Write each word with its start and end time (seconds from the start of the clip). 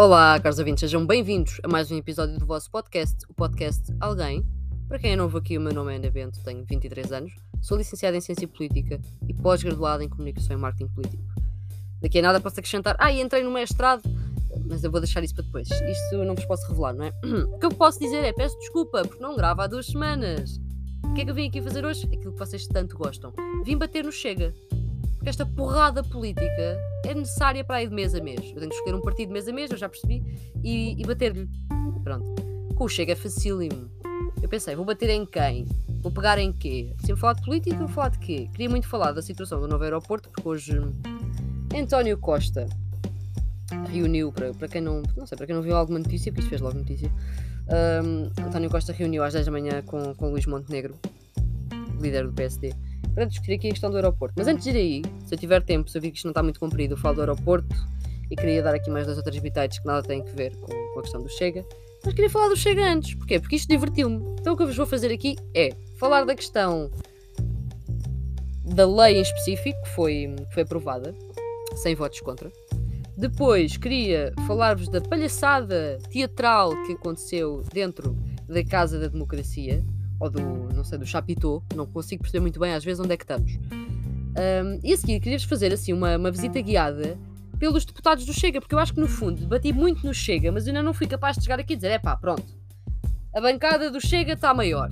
Olá, 0.00 0.38
caros 0.38 0.60
ouvintes, 0.60 0.82
sejam 0.82 1.04
bem-vindos 1.04 1.60
a 1.60 1.66
mais 1.66 1.90
um 1.90 1.96
episódio 1.96 2.38
do 2.38 2.46
vosso 2.46 2.70
podcast, 2.70 3.16
o 3.28 3.34
podcast 3.34 3.92
Alguém. 3.98 4.46
Para 4.86 4.96
quem 4.96 5.10
é 5.10 5.16
novo 5.16 5.36
aqui, 5.36 5.58
o 5.58 5.60
meu 5.60 5.74
nome 5.74 5.92
é 5.92 5.96
Ana 5.96 6.08
Bento, 6.08 6.40
tenho 6.44 6.64
23 6.64 7.10
anos, 7.10 7.34
sou 7.60 7.76
licenciada 7.76 8.16
em 8.16 8.20
Ciência 8.20 8.46
Política 8.46 9.00
e 9.28 9.34
pós-graduada 9.34 10.04
em 10.04 10.08
Comunicação 10.08 10.56
e 10.56 10.60
Marketing 10.60 10.86
Político. 10.94 11.24
Daqui 12.00 12.20
a 12.20 12.22
nada 12.22 12.40
posso 12.40 12.60
acrescentar, 12.60 12.94
ah, 12.96 13.10
e 13.10 13.20
entrei 13.20 13.42
no 13.42 13.50
mestrado, 13.50 14.02
mas 14.68 14.84
eu 14.84 14.90
vou 14.92 15.00
deixar 15.00 15.24
isso 15.24 15.34
para 15.34 15.42
depois. 15.42 15.68
Isto 15.68 16.14
eu 16.14 16.24
não 16.24 16.36
vos 16.36 16.44
posso 16.44 16.64
revelar, 16.68 16.92
não 16.92 17.04
é? 17.04 17.12
O 17.52 17.58
que 17.58 17.66
eu 17.66 17.70
posso 17.70 17.98
dizer 17.98 18.24
é, 18.24 18.32
peço 18.32 18.56
desculpa, 18.60 19.02
porque 19.02 19.20
não 19.20 19.34
gravo 19.34 19.62
há 19.62 19.66
duas 19.66 19.86
semanas. 19.86 20.60
O 21.02 21.12
que 21.14 21.22
é 21.22 21.24
que 21.24 21.30
eu 21.32 21.34
vim 21.34 21.48
aqui 21.48 21.60
fazer 21.60 21.84
hoje? 21.84 22.04
Aquilo 22.06 22.34
que 22.34 22.38
vocês 22.38 22.68
tanto 22.68 22.96
gostam. 22.96 23.32
Vim 23.64 23.76
bater 23.76 24.04
no 24.04 24.12
Chega. 24.12 24.54
Esta 25.28 25.44
porrada 25.44 26.02
política 26.02 26.80
é 27.04 27.14
necessária 27.14 27.62
para 27.62 27.82
ir 27.82 27.90
de 27.90 27.94
mês 27.94 28.14
a 28.14 28.20
mês. 28.20 28.40
Eu 28.40 28.60
tenho 28.60 28.70
que 28.70 28.76
escolher 28.76 28.96
um 28.96 29.02
partido 29.02 29.26
de 29.26 29.34
mês 29.34 29.46
a 29.46 29.52
mês, 29.52 29.70
eu 29.70 29.76
já 29.76 29.86
percebi, 29.86 30.24
e, 30.64 30.98
e 30.98 31.04
bater-lhe. 31.04 31.46
Pronto. 32.02 32.34
Com 32.74 32.84
o 32.84 32.88
Chega 32.88 33.12
é 33.12 33.14
facílimo. 33.14 33.90
Eu 34.40 34.48
pensei, 34.48 34.74
vou 34.74 34.86
bater 34.86 35.10
em 35.10 35.26
quem? 35.26 35.66
Vou 36.00 36.10
pegar 36.10 36.38
em 36.38 36.50
quê? 36.50 36.94
Se 37.04 37.12
eu 37.12 37.16
falar 37.16 37.34
de 37.34 37.42
política, 37.42 37.76
vou 37.76 37.88
falar 37.88 38.08
de 38.08 38.18
quê? 38.20 38.48
Queria 38.52 38.70
muito 38.70 38.88
falar 38.88 39.12
da 39.12 39.20
situação 39.20 39.60
do 39.60 39.68
novo 39.68 39.84
aeroporto, 39.84 40.30
porque 40.30 40.48
hoje 40.48 40.80
António 41.76 42.16
Costa 42.16 42.66
reuniu, 43.92 44.32
para, 44.32 44.54
para 44.54 44.66
quem 44.66 44.80
não, 44.80 45.02
não 45.14 45.26
sei, 45.26 45.36
para 45.36 45.46
quem 45.46 45.54
não 45.54 45.62
viu 45.62 45.76
alguma 45.76 45.98
notícia, 45.98 46.32
porque 46.32 46.40
isto 46.40 46.48
fez 46.48 46.62
logo 46.62 46.78
notícia, 46.78 47.12
um, 48.02 48.46
António 48.46 48.70
Costa 48.70 48.94
reuniu 48.94 49.22
às 49.22 49.34
10 49.34 49.44
da 49.44 49.52
manhã 49.52 49.82
com, 49.82 50.14
com 50.14 50.30
Luís 50.30 50.46
Montenegro, 50.46 50.94
líder 52.00 52.26
do 52.26 52.32
PSD, 52.32 52.72
para 53.14 53.24
discutir 53.24 53.54
aqui 53.54 53.68
a 53.68 53.70
questão 53.70 53.90
do 53.90 53.96
aeroporto. 53.96 54.34
Mas 54.36 54.46
antes 54.46 54.64
de 54.64 54.70
ir 54.70 54.76
aí, 54.76 55.02
se 55.24 55.34
eu 55.34 55.38
tiver 55.38 55.62
tempo, 55.62 55.90
se 55.90 55.98
eu 55.98 56.02
vi 56.02 56.10
que 56.10 56.16
isto 56.16 56.26
não 56.26 56.30
está 56.30 56.42
muito 56.42 56.60
comprido, 56.60 56.94
eu 56.94 56.98
falo 56.98 57.16
do 57.16 57.20
aeroporto 57.22 57.74
e 58.30 58.36
queria 58.36 58.62
dar 58.62 58.74
aqui 58.74 58.90
mais 58.90 59.06
duas 59.06 59.16
outras 59.16 59.38
bitites 59.38 59.78
que 59.78 59.86
nada 59.86 60.02
têm 60.02 60.20
a 60.20 60.32
ver 60.34 60.54
com, 60.56 60.66
com 60.66 60.98
a 60.98 61.02
questão 61.02 61.22
do 61.22 61.28
Chega. 61.28 61.64
Mas 62.04 62.14
queria 62.14 62.30
falar 62.30 62.48
do 62.48 62.56
Chega 62.56 62.84
antes. 62.84 63.14
Porquê? 63.14 63.40
Porque 63.40 63.56
isto 63.56 63.68
divertiu-me. 63.68 64.16
Então 64.40 64.54
o 64.54 64.56
que 64.56 64.62
eu 64.62 64.66
vos 64.66 64.76
vou 64.76 64.86
fazer 64.86 65.12
aqui 65.12 65.36
é 65.54 65.70
falar 65.98 66.24
da 66.24 66.34
questão 66.34 66.90
da 68.64 68.86
lei 68.86 69.18
em 69.18 69.22
específico, 69.22 69.80
que 69.82 69.88
foi, 69.90 70.34
que 70.48 70.54
foi 70.54 70.62
aprovada, 70.62 71.14
sem 71.76 71.94
votos 71.94 72.20
contra. 72.20 72.52
Depois 73.16 73.76
queria 73.76 74.32
falar-vos 74.46 74.88
da 74.88 75.00
palhaçada 75.00 75.98
teatral 76.10 76.70
que 76.84 76.92
aconteceu 76.92 77.64
dentro 77.72 78.16
da 78.46 78.62
Casa 78.64 78.98
da 78.98 79.08
Democracia, 79.08 79.82
ou 80.20 80.30
do, 80.30 80.40
não 80.74 80.84
sei, 80.84 80.98
do 80.98 81.06
Chapitão, 81.06 81.62
não 81.74 81.86
consigo 81.86 82.22
perceber 82.22 82.40
muito 82.40 82.58
bem 82.58 82.74
às 82.74 82.84
vezes 82.84 83.00
onde 83.00 83.12
é 83.12 83.16
que 83.16 83.24
estamos. 83.24 83.52
Um, 83.54 84.80
e 84.84 84.92
a 84.92 84.96
seguir 84.96 85.20
queria-vos 85.20 85.46
fazer 85.46 85.72
assim 85.72 85.92
uma, 85.92 86.16
uma 86.16 86.30
visita 86.30 86.60
guiada 86.60 87.18
pelos 87.58 87.84
deputados 87.84 88.24
do 88.24 88.32
Chega, 88.32 88.60
porque 88.60 88.74
eu 88.74 88.78
acho 88.78 88.94
que 88.94 89.00
no 89.00 89.08
fundo 89.08 89.40
debati 89.40 89.72
muito 89.72 90.06
no 90.06 90.14
Chega, 90.14 90.52
mas 90.52 90.66
ainda 90.66 90.82
não 90.82 90.94
fui 90.94 91.06
capaz 91.06 91.36
de 91.36 91.42
chegar 91.42 91.58
aqui 91.58 91.72
e 91.72 91.76
dizer: 91.76 91.90
é 91.90 91.98
pá, 91.98 92.16
pronto, 92.16 92.44
a 93.34 93.40
bancada 93.40 93.90
do 93.90 94.00
Chega 94.00 94.34
está 94.34 94.54
maior. 94.54 94.90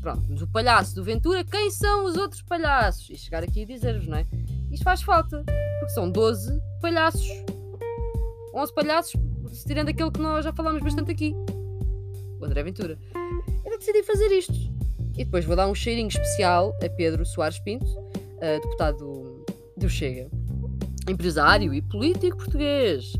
Pronto, 0.00 0.22
mas 0.28 0.42
o 0.42 0.48
palhaço 0.48 0.96
do 0.96 1.04
Ventura, 1.04 1.44
quem 1.44 1.70
são 1.70 2.04
os 2.04 2.16
outros 2.16 2.42
palhaços? 2.42 3.08
E 3.08 3.16
chegar 3.16 3.44
aqui 3.44 3.60
e 3.62 3.66
dizer-vos, 3.66 4.08
não 4.08 4.18
é? 4.18 4.26
Isto 4.72 4.82
faz 4.82 5.00
falta, 5.00 5.44
porque 5.78 5.94
são 5.94 6.10
12 6.10 6.60
palhaços. 6.80 7.28
11 8.52 8.74
palhaços, 8.74 9.12
tirando 9.64 9.90
aquele 9.90 10.10
que 10.10 10.20
nós 10.20 10.44
já 10.44 10.52
falámos 10.52 10.82
bastante 10.82 11.12
aqui, 11.12 11.34
o 12.40 12.44
André 12.44 12.64
Ventura. 12.64 12.98
Decidi 13.82 14.04
fazer 14.04 14.30
isto. 14.30 14.54
E 15.18 15.24
depois 15.24 15.44
vou 15.44 15.56
dar 15.56 15.66
um 15.66 15.74
cheirinho 15.74 16.06
especial 16.06 16.72
a 16.80 16.88
Pedro 16.88 17.26
Soares 17.26 17.58
Pinto, 17.58 17.84
uh, 17.84 18.60
deputado 18.62 19.44
do 19.76 19.88
Chega 19.88 20.30
empresário 21.10 21.74
e 21.74 21.82
político 21.82 22.36
português. 22.36 23.12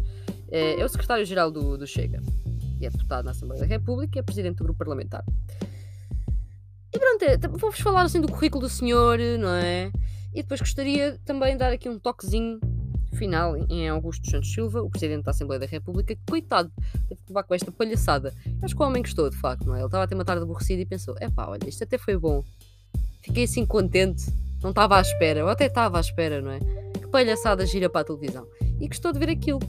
É, 0.53 0.81
é 0.81 0.85
o 0.85 0.89
secretário-geral 0.89 1.51
do, 1.51 1.77
do, 1.77 1.85
Chega. 1.85 2.23
E 2.81 2.87
é 2.87 2.91
deputado 2.91 3.25
na 3.25 3.33
Assembleia 3.33 3.61
da 3.61 3.67
República 3.67 4.17
e 4.17 4.21
é 4.21 4.23
presidente 4.23 4.59
do 4.59 4.63
grupo 4.63 4.79
parlamentar. 4.79 5.25
E 6.95 6.97
pronto, 6.97 7.25
é, 7.25 7.37
vou-vos 7.59 7.81
falar 7.81 8.03
assim 8.03 8.21
do 8.21 8.29
currículo 8.31 8.63
do 8.63 8.69
senhor, 8.69 9.19
não 9.41 9.57
é? 9.57 9.91
E 10.33 10.43
depois 10.43 10.61
gostaria 10.61 11.19
também 11.25 11.55
de 11.55 11.59
dar 11.59 11.73
aqui 11.73 11.89
um 11.89 11.99
toquezinho 11.99 12.61
final 13.17 13.57
em 13.69 13.89
Augusto 13.89 14.31
Santos 14.31 14.53
Silva, 14.53 14.83
o 14.83 14.91
presidente 14.91 15.25
da 15.25 15.31
Assembleia 15.31 15.61
da 15.61 15.67
República, 15.67 16.15
que 16.15 16.23
coitado, 16.29 16.71
teve 17.09 17.21
que 17.21 17.29
levar 17.29 17.43
com 17.45 17.55
esta 17.55 17.71
palhaçada. 17.71 18.35
Acho 18.63 18.75
que 18.75 18.83
o 18.83 18.87
homem 18.87 19.03
gostou, 19.03 19.29
de 19.31 19.37
facto, 19.37 19.67
não 19.67 19.75
é? 19.75 19.79
Ele 19.79 19.87
estava 19.87 20.05
a 20.05 20.07
ter 20.07 20.15
uma 20.15 20.25
tarde 20.25 20.43
aborrecida 20.43 20.83
e 20.83 20.87
pensou: 20.87 21.15
é 21.21 21.29
pá, 21.29 21.49
olha, 21.49 21.69
isto 21.69 21.85
até 21.85 21.99
foi 21.99 22.17
bom. 22.17 22.43
Fiquei 23.23 23.45
assim 23.45 23.65
contente, 23.65 24.27
não 24.63 24.71
estava 24.71 24.97
à 24.99 25.01
espera, 25.01 25.45
ou 25.45 25.51
até 25.51 25.67
estava 25.67 25.99
à 25.99 26.01
espera, 26.01 26.41
não 26.41 26.51
é? 26.51 26.59
palhaçada 27.13 27.65
gira 27.67 27.91
para 27.91 28.01
a 28.01 28.05
televisão. 28.05 28.49
E 28.81 28.89
gostou 28.89 29.13
de 29.13 29.19
ver 29.19 29.29
aquilo. 29.29 29.61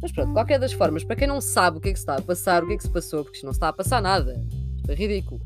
Mas 0.00 0.12
pronto, 0.12 0.32
qualquer 0.32 0.58
das 0.58 0.72
formas, 0.72 1.04
para 1.04 1.16
quem 1.16 1.28
não 1.28 1.40
sabe 1.40 1.78
o 1.78 1.80
que 1.80 1.88
é 1.88 1.92
que 1.92 1.98
se 1.98 2.02
está 2.02 2.16
a 2.16 2.22
passar, 2.22 2.62
o 2.62 2.66
que 2.66 2.74
é 2.74 2.76
que 2.76 2.82
se 2.82 2.90
passou, 2.90 3.22
porque 3.24 3.36
isto 3.36 3.44
não 3.44 3.52
está 3.52 3.68
a 3.68 3.72
passar 3.72 4.00
nada. 4.00 4.40
Isto 4.76 4.90
é 4.90 4.94
ridículo. 4.94 5.40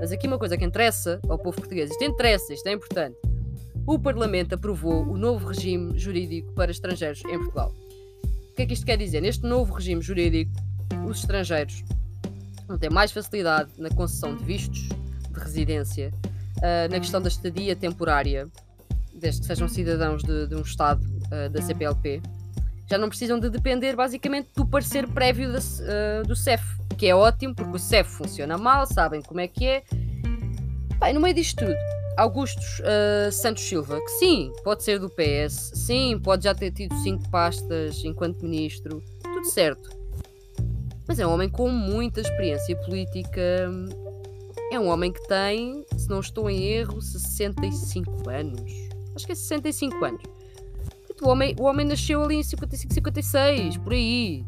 Mas 0.00 0.12
aqui 0.12 0.28
uma 0.28 0.38
coisa 0.38 0.56
que 0.56 0.64
interessa 0.64 1.18
ao 1.28 1.38
povo 1.38 1.56
português, 1.56 1.90
isto 1.90 2.04
interessa, 2.04 2.54
isto 2.54 2.66
é 2.68 2.72
importante. 2.72 3.16
O 3.88 3.98
Parlamento 3.98 4.54
aprovou 4.54 5.02
o 5.02 5.16
novo 5.16 5.48
regime 5.48 5.98
jurídico 5.98 6.52
para 6.52 6.70
estrangeiros 6.70 7.24
em 7.24 7.38
Portugal. 7.38 7.72
O 8.22 8.54
que 8.54 8.60
é 8.60 8.66
que 8.66 8.74
isto 8.74 8.84
quer 8.84 8.98
dizer? 8.98 9.22
Neste 9.22 9.46
novo 9.46 9.72
regime 9.72 10.02
jurídico, 10.02 10.52
os 11.06 11.20
estrangeiros 11.20 11.82
vão 12.66 12.76
ter 12.76 12.90
mais 12.90 13.10
facilidade 13.12 13.70
na 13.78 13.88
concessão 13.88 14.36
de 14.36 14.44
vistos 14.44 14.90
de 14.90 15.40
residência, 15.40 16.12
uh, 16.58 16.90
na 16.90 17.00
questão 17.00 17.22
da 17.22 17.28
estadia 17.28 17.74
temporária, 17.74 18.46
desde 19.14 19.40
que 19.40 19.46
sejam 19.46 19.66
cidadãos 19.66 20.22
de, 20.22 20.48
de 20.48 20.54
um 20.54 20.60
Estado 20.60 21.02
uh, 21.02 21.48
da 21.48 21.62
CPLP, 21.62 22.20
já 22.90 22.98
não 22.98 23.08
precisam 23.08 23.40
de 23.40 23.48
depender 23.48 23.96
basicamente 23.96 24.50
do 24.54 24.66
parecer 24.66 25.08
prévio 25.08 25.50
da, 25.50 25.60
uh, 25.60 26.28
do 26.28 26.36
CEF, 26.36 26.62
que 26.98 27.06
é 27.06 27.14
ótimo 27.14 27.54
porque 27.54 27.76
o 27.76 27.78
CEF 27.78 28.10
funciona 28.10 28.58
mal, 28.58 28.84
sabem 28.84 29.22
como 29.22 29.40
é 29.40 29.48
que 29.48 29.64
é. 29.64 29.82
Bem, 31.00 31.14
no 31.14 31.20
meio 31.20 31.34
disto 31.34 31.64
tudo, 31.64 31.97
Augustos 32.18 32.80
uh, 32.80 33.32
Santos 33.32 33.62
Silva, 33.62 34.00
que 34.00 34.10
sim, 34.18 34.52
pode 34.64 34.82
ser 34.82 34.98
do 34.98 35.08
PS, 35.08 35.72
sim, 35.74 36.18
pode 36.18 36.44
já 36.44 36.54
ter 36.54 36.70
tido 36.72 36.94
cinco 36.96 37.28
pastas 37.30 38.04
enquanto 38.04 38.42
ministro, 38.42 39.02
tudo 39.22 39.44
certo. 39.46 39.88
Mas 41.06 41.18
é 41.18 41.26
um 41.26 41.32
homem 41.32 41.48
com 41.48 41.70
muita 41.70 42.20
experiência 42.20 42.76
política. 42.84 43.70
É 44.70 44.78
um 44.78 44.88
homem 44.88 45.10
que 45.10 45.26
tem, 45.26 45.86
se 45.96 46.08
não 46.10 46.20
estou 46.20 46.50
em 46.50 46.64
erro, 46.64 47.00
65 47.00 48.28
anos 48.28 48.88
acho 49.18 49.26
que 49.26 49.32
é 49.32 49.34
65 49.34 50.04
anos. 50.04 50.22
O 51.20 51.28
homem, 51.28 51.54
o 51.58 51.64
homem 51.64 51.84
nasceu 51.84 52.22
ali 52.22 52.36
em 52.36 52.42
55, 52.42 52.94
56, 52.94 53.76
por 53.78 53.92
aí. 53.92 54.44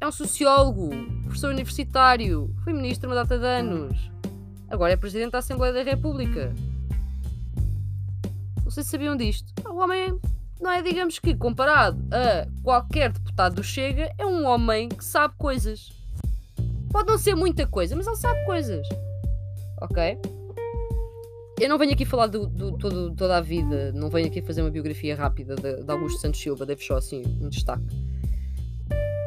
É 0.00 0.06
um 0.06 0.12
sociólogo, 0.12 0.90
professor 1.24 1.50
universitário, 1.50 2.54
foi 2.62 2.72
ministro 2.72 3.08
uma 3.08 3.16
data 3.16 3.36
de 3.36 3.44
anos. 3.44 4.10
Agora 4.68 4.92
é 4.92 4.96
presidente 4.96 5.32
da 5.32 5.38
Assembleia 5.38 5.72
da 5.72 5.82
República. 5.82 6.52
Não 8.64 8.70
sei 8.70 8.82
se 8.82 8.90
sabiam 8.90 9.16
disto. 9.16 9.52
O 9.68 9.76
homem 9.76 10.18
não 10.60 10.70
é, 10.70 10.82
digamos 10.82 11.18
que, 11.18 11.34
comparado 11.34 11.98
a 12.12 12.46
qualquer 12.62 13.12
deputado 13.12 13.56
do 13.56 13.62
Chega, 13.62 14.12
é 14.18 14.26
um 14.26 14.44
homem 14.44 14.88
que 14.88 15.04
sabe 15.04 15.34
coisas. 15.38 15.90
Pode 16.90 17.08
não 17.10 17.18
ser 17.18 17.34
muita 17.34 17.66
coisa, 17.66 17.96
mas 17.96 18.06
ele 18.06 18.16
sabe 18.16 18.44
coisas. 18.44 18.86
Ok? 19.80 20.18
eu 21.60 21.68
não 21.68 21.78
venho 21.78 21.92
aqui 21.92 22.04
falar 22.04 22.28
do, 22.28 22.46
do, 22.46 22.78
todo, 22.78 23.14
toda 23.14 23.36
a 23.36 23.40
vida, 23.40 23.92
não 23.92 24.08
venho 24.08 24.28
aqui 24.28 24.40
fazer 24.40 24.62
uma 24.62 24.70
biografia 24.70 25.16
rápida 25.16 25.56
de, 25.56 25.82
de 25.82 25.90
Augusto 25.90 26.20
Santos 26.20 26.40
Silva, 26.40 26.64
deixo 26.64 26.86
só 26.86 26.96
assim 26.96 27.22
um 27.40 27.48
destaque. 27.48 27.84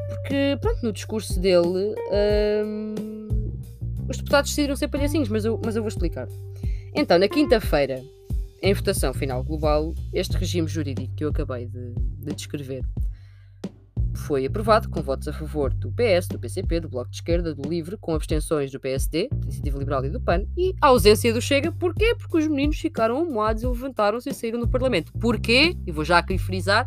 Porque, 0.10 0.58
pronto, 0.62 0.82
no 0.82 0.94
discurso 0.94 1.40
dele, 1.40 1.96
hum, 2.66 2.96
os 4.12 4.18
deputados 4.18 4.52
decidiram 4.52 4.76
ser 4.76 4.88
palhacinhos, 4.88 5.30
mas 5.30 5.46
eu, 5.46 5.60
mas 5.64 5.76
eu 5.76 5.82
vou 5.82 5.90
explicar. 5.90 6.28
Então, 6.94 7.18
na 7.18 7.28
quinta-feira, 7.28 8.04
em 8.62 8.74
votação 8.74 9.14
final 9.14 9.44
global, 9.44 9.94
este 10.14 10.38
regime 10.38 10.68
jurídico 10.68 11.16
que 11.16 11.24
eu 11.24 11.30
acabei 11.30 11.66
de, 11.66 11.94
de 11.94 12.36
descrever 12.36 12.84
foi 14.14 14.46
aprovado 14.46 14.90
com 14.90 15.02
votos 15.02 15.28
a 15.28 15.34
favor 15.34 15.74
do 15.74 15.92
PS, 15.92 16.28
do 16.28 16.38
PCP, 16.38 16.82
do 16.82 16.90
Bloco 16.90 17.10
de 17.10 17.18
Esquerda, 17.18 17.56
do 17.56 17.68
LIVRE, 17.68 17.98
com 17.98 18.14
abstenções 18.14 18.72
do 18.72 18.80
PSD, 18.80 19.30
da 19.30 19.38
Iniciativa 19.46 19.80
Liberal 19.80 20.06
e 20.06 20.10
do 20.10 20.22
PAN, 20.22 20.44
e 20.56 20.76
a 20.82 20.88
ausência 20.88 21.34
do 21.34 21.42
Chega. 21.42 21.72
Porquê? 21.72 22.14
Porque 22.16 22.38
os 22.38 22.48
meninos 22.48 22.78
ficaram 22.78 23.18
amoados 23.18 23.64
e 23.64 23.68
levantaram-se 23.68 24.30
e 24.30 24.34
saíram 24.34 24.60
do 24.60 24.68
Parlamento. 24.68 25.12
Porquê? 25.14 25.76
E 25.88 25.92
vou 25.92 26.06
já 26.06 26.18
aqui 26.18 26.38
frisar. 26.38 26.86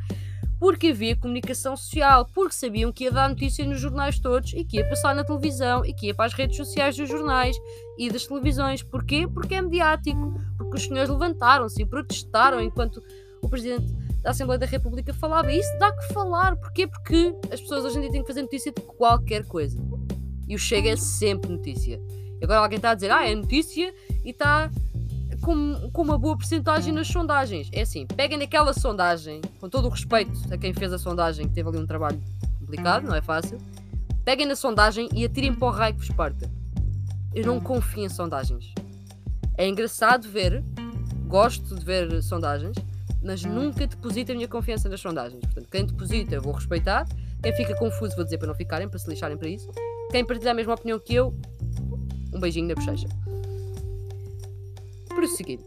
Porque 0.65 0.87
havia 0.87 1.15
comunicação 1.15 1.77
social, 1.77 2.27
porque 2.33 2.55
sabiam 2.55 2.91
que 2.91 3.05
ia 3.05 3.13
dar 3.13 3.29
notícia 3.29 3.67
nos 3.67 3.79
jornais 3.79 4.19
todos 4.19 4.55
e 4.55 4.65
que 4.65 4.79
ia 4.79 4.89
passar 4.89 5.15
na 5.15 5.23
televisão 5.23 5.85
e 5.85 5.93
que 5.93 6.07
ia 6.07 6.15
para 6.15 6.25
as 6.25 6.33
redes 6.33 6.57
sociais 6.57 6.97
dos 6.97 7.07
jornais 7.07 7.55
e 7.99 8.09
das 8.09 8.27
televisões. 8.27 8.83
Porquê? 8.83 9.29
Porque 9.29 9.57
é 9.57 9.61
mediático. 9.61 10.41
Porque 10.57 10.79
os 10.79 10.85
senhores 10.85 11.11
levantaram-se 11.11 11.83
e 11.83 11.85
protestaram 11.85 12.63
enquanto 12.63 13.03
o 13.43 13.49
presidente 13.51 13.93
da 14.23 14.31
Assembleia 14.31 14.59
da 14.59 14.65
República 14.65 15.13
falava. 15.13 15.53
E 15.53 15.59
isso 15.59 15.79
dá 15.79 15.93
que 15.93 16.15
falar. 16.15 16.57
Porquê? 16.57 16.87
Porque 16.87 17.37
as 17.53 17.61
pessoas 17.61 17.85
hoje 17.85 17.99
em 17.99 18.01
dia 18.01 18.13
têm 18.13 18.23
que 18.23 18.27
fazer 18.27 18.41
notícia 18.41 18.73
de 18.73 18.81
qualquer 18.81 19.45
coisa. 19.45 19.79
E 20.49 20.55
o 20.55 20.59
Chega 20.59 20.89
é 20.89 20.97
sempre 20.97 21.51
notícia. 21.51 22.01
E 22.41 22.43
agora 22.43 22.61
alguém 22.61 22.77
está 22.77 22.93
a 22.93 22.95
dizer, 22.95 23.11
ah, 23.11 23.29
é 23.29 23.35
notícia 23.35 23.93
e 24.25 24.31
está 24.31 24.71
com, 25.45 25.91
com 25.93 26.03
uma 26.03 26.17
boa 26.17 26.37
porcentagem 26.37 26.93
nas 26.93 27.07
sondagens. 27.07 27.69
É 27.73 27.83
assim, 27.83 28.07
peguem 28.07 28.39
naquela 28.39 28.73
sondagem, 28.73 29.43
com 29.61 29.69
todo 29.69 29.87
o 29.87 29.91
respeito 29.91 30.33
a 30.51 30.57
quem 30.57 30.73
fez 30.73 30.93
a 30.93 30.99
sondagem, 30.99 31.47
que 31.47 31.53
teve 31.53 31.69
ali 31.69 31.79
um 31.79 31.87
trabalho 31.87 32.21
complicado, 32.59 33.05
não 33.05 33.15
é 33.15 33.21
fácil. 33.21 33.59
Peguem 34.25 34.47
na 34.47 34.57
sondagem 34.57 35.09
e 35.13 35.25
atirem 35.25 35.55
para 35.55 35.69
o 35.69 35.71
raio 35.71 35.95
que 35.95 36.01
vos 36.01 36.17
parta. 36.17 36.51
Eu 37.35 37.47
não 37.47 37.61
confio 37.61 38.05
em 38.05 38.09
sondagens. 38.09 38.73
É 39.59 39.69
engraçado 39.69 40.27
ver, 40.29 40.65
gosto 41.27 41.75
de 41.75 41.85
ver 41.85 42.23
sondagens, 42.23 42.77
mas 43.23 43.45
nunca 43.45 43.87
deposito 43.87 44.33
a 44.33 44.35
minha 44.35 44.49
confiança 44.49 44.89
nas 44.89 45.01
sondagens. 45.01 45.41
Portanto, 45.41 45.69
quem 45.71 45.85
deposita 45.85 46.35
eu 46.37 46.43
vou 46.43 46.53
respeitar, 46.53 47.07
quem 47.43 47.53
fica 47.55 47.77
confuso 47.77 48.17
vou 48.17 48.25
dizer 48.25 48.39
para 48.39 48.49
não 48.49 48.55
ficarem, 48.55 48.89
para 48.89 48.99
se 48.99 49.09
lixarem 49.11 49.37
para 49.37 49.49
isso. 49.49 49.69
Quem 50.11 50.25
partilha 50.25 50.53
a 50.53 50.55
mesma 50.55 50.73
opinião 50.73 50.99
que 50.99 51.15
eu, 51.15 51.35
um 52.33 52.41
beijinho 52.41 52.69
na 52.69 52.75
bochecha. 52.75 53.09
Prosseguindo. 55.25 55.65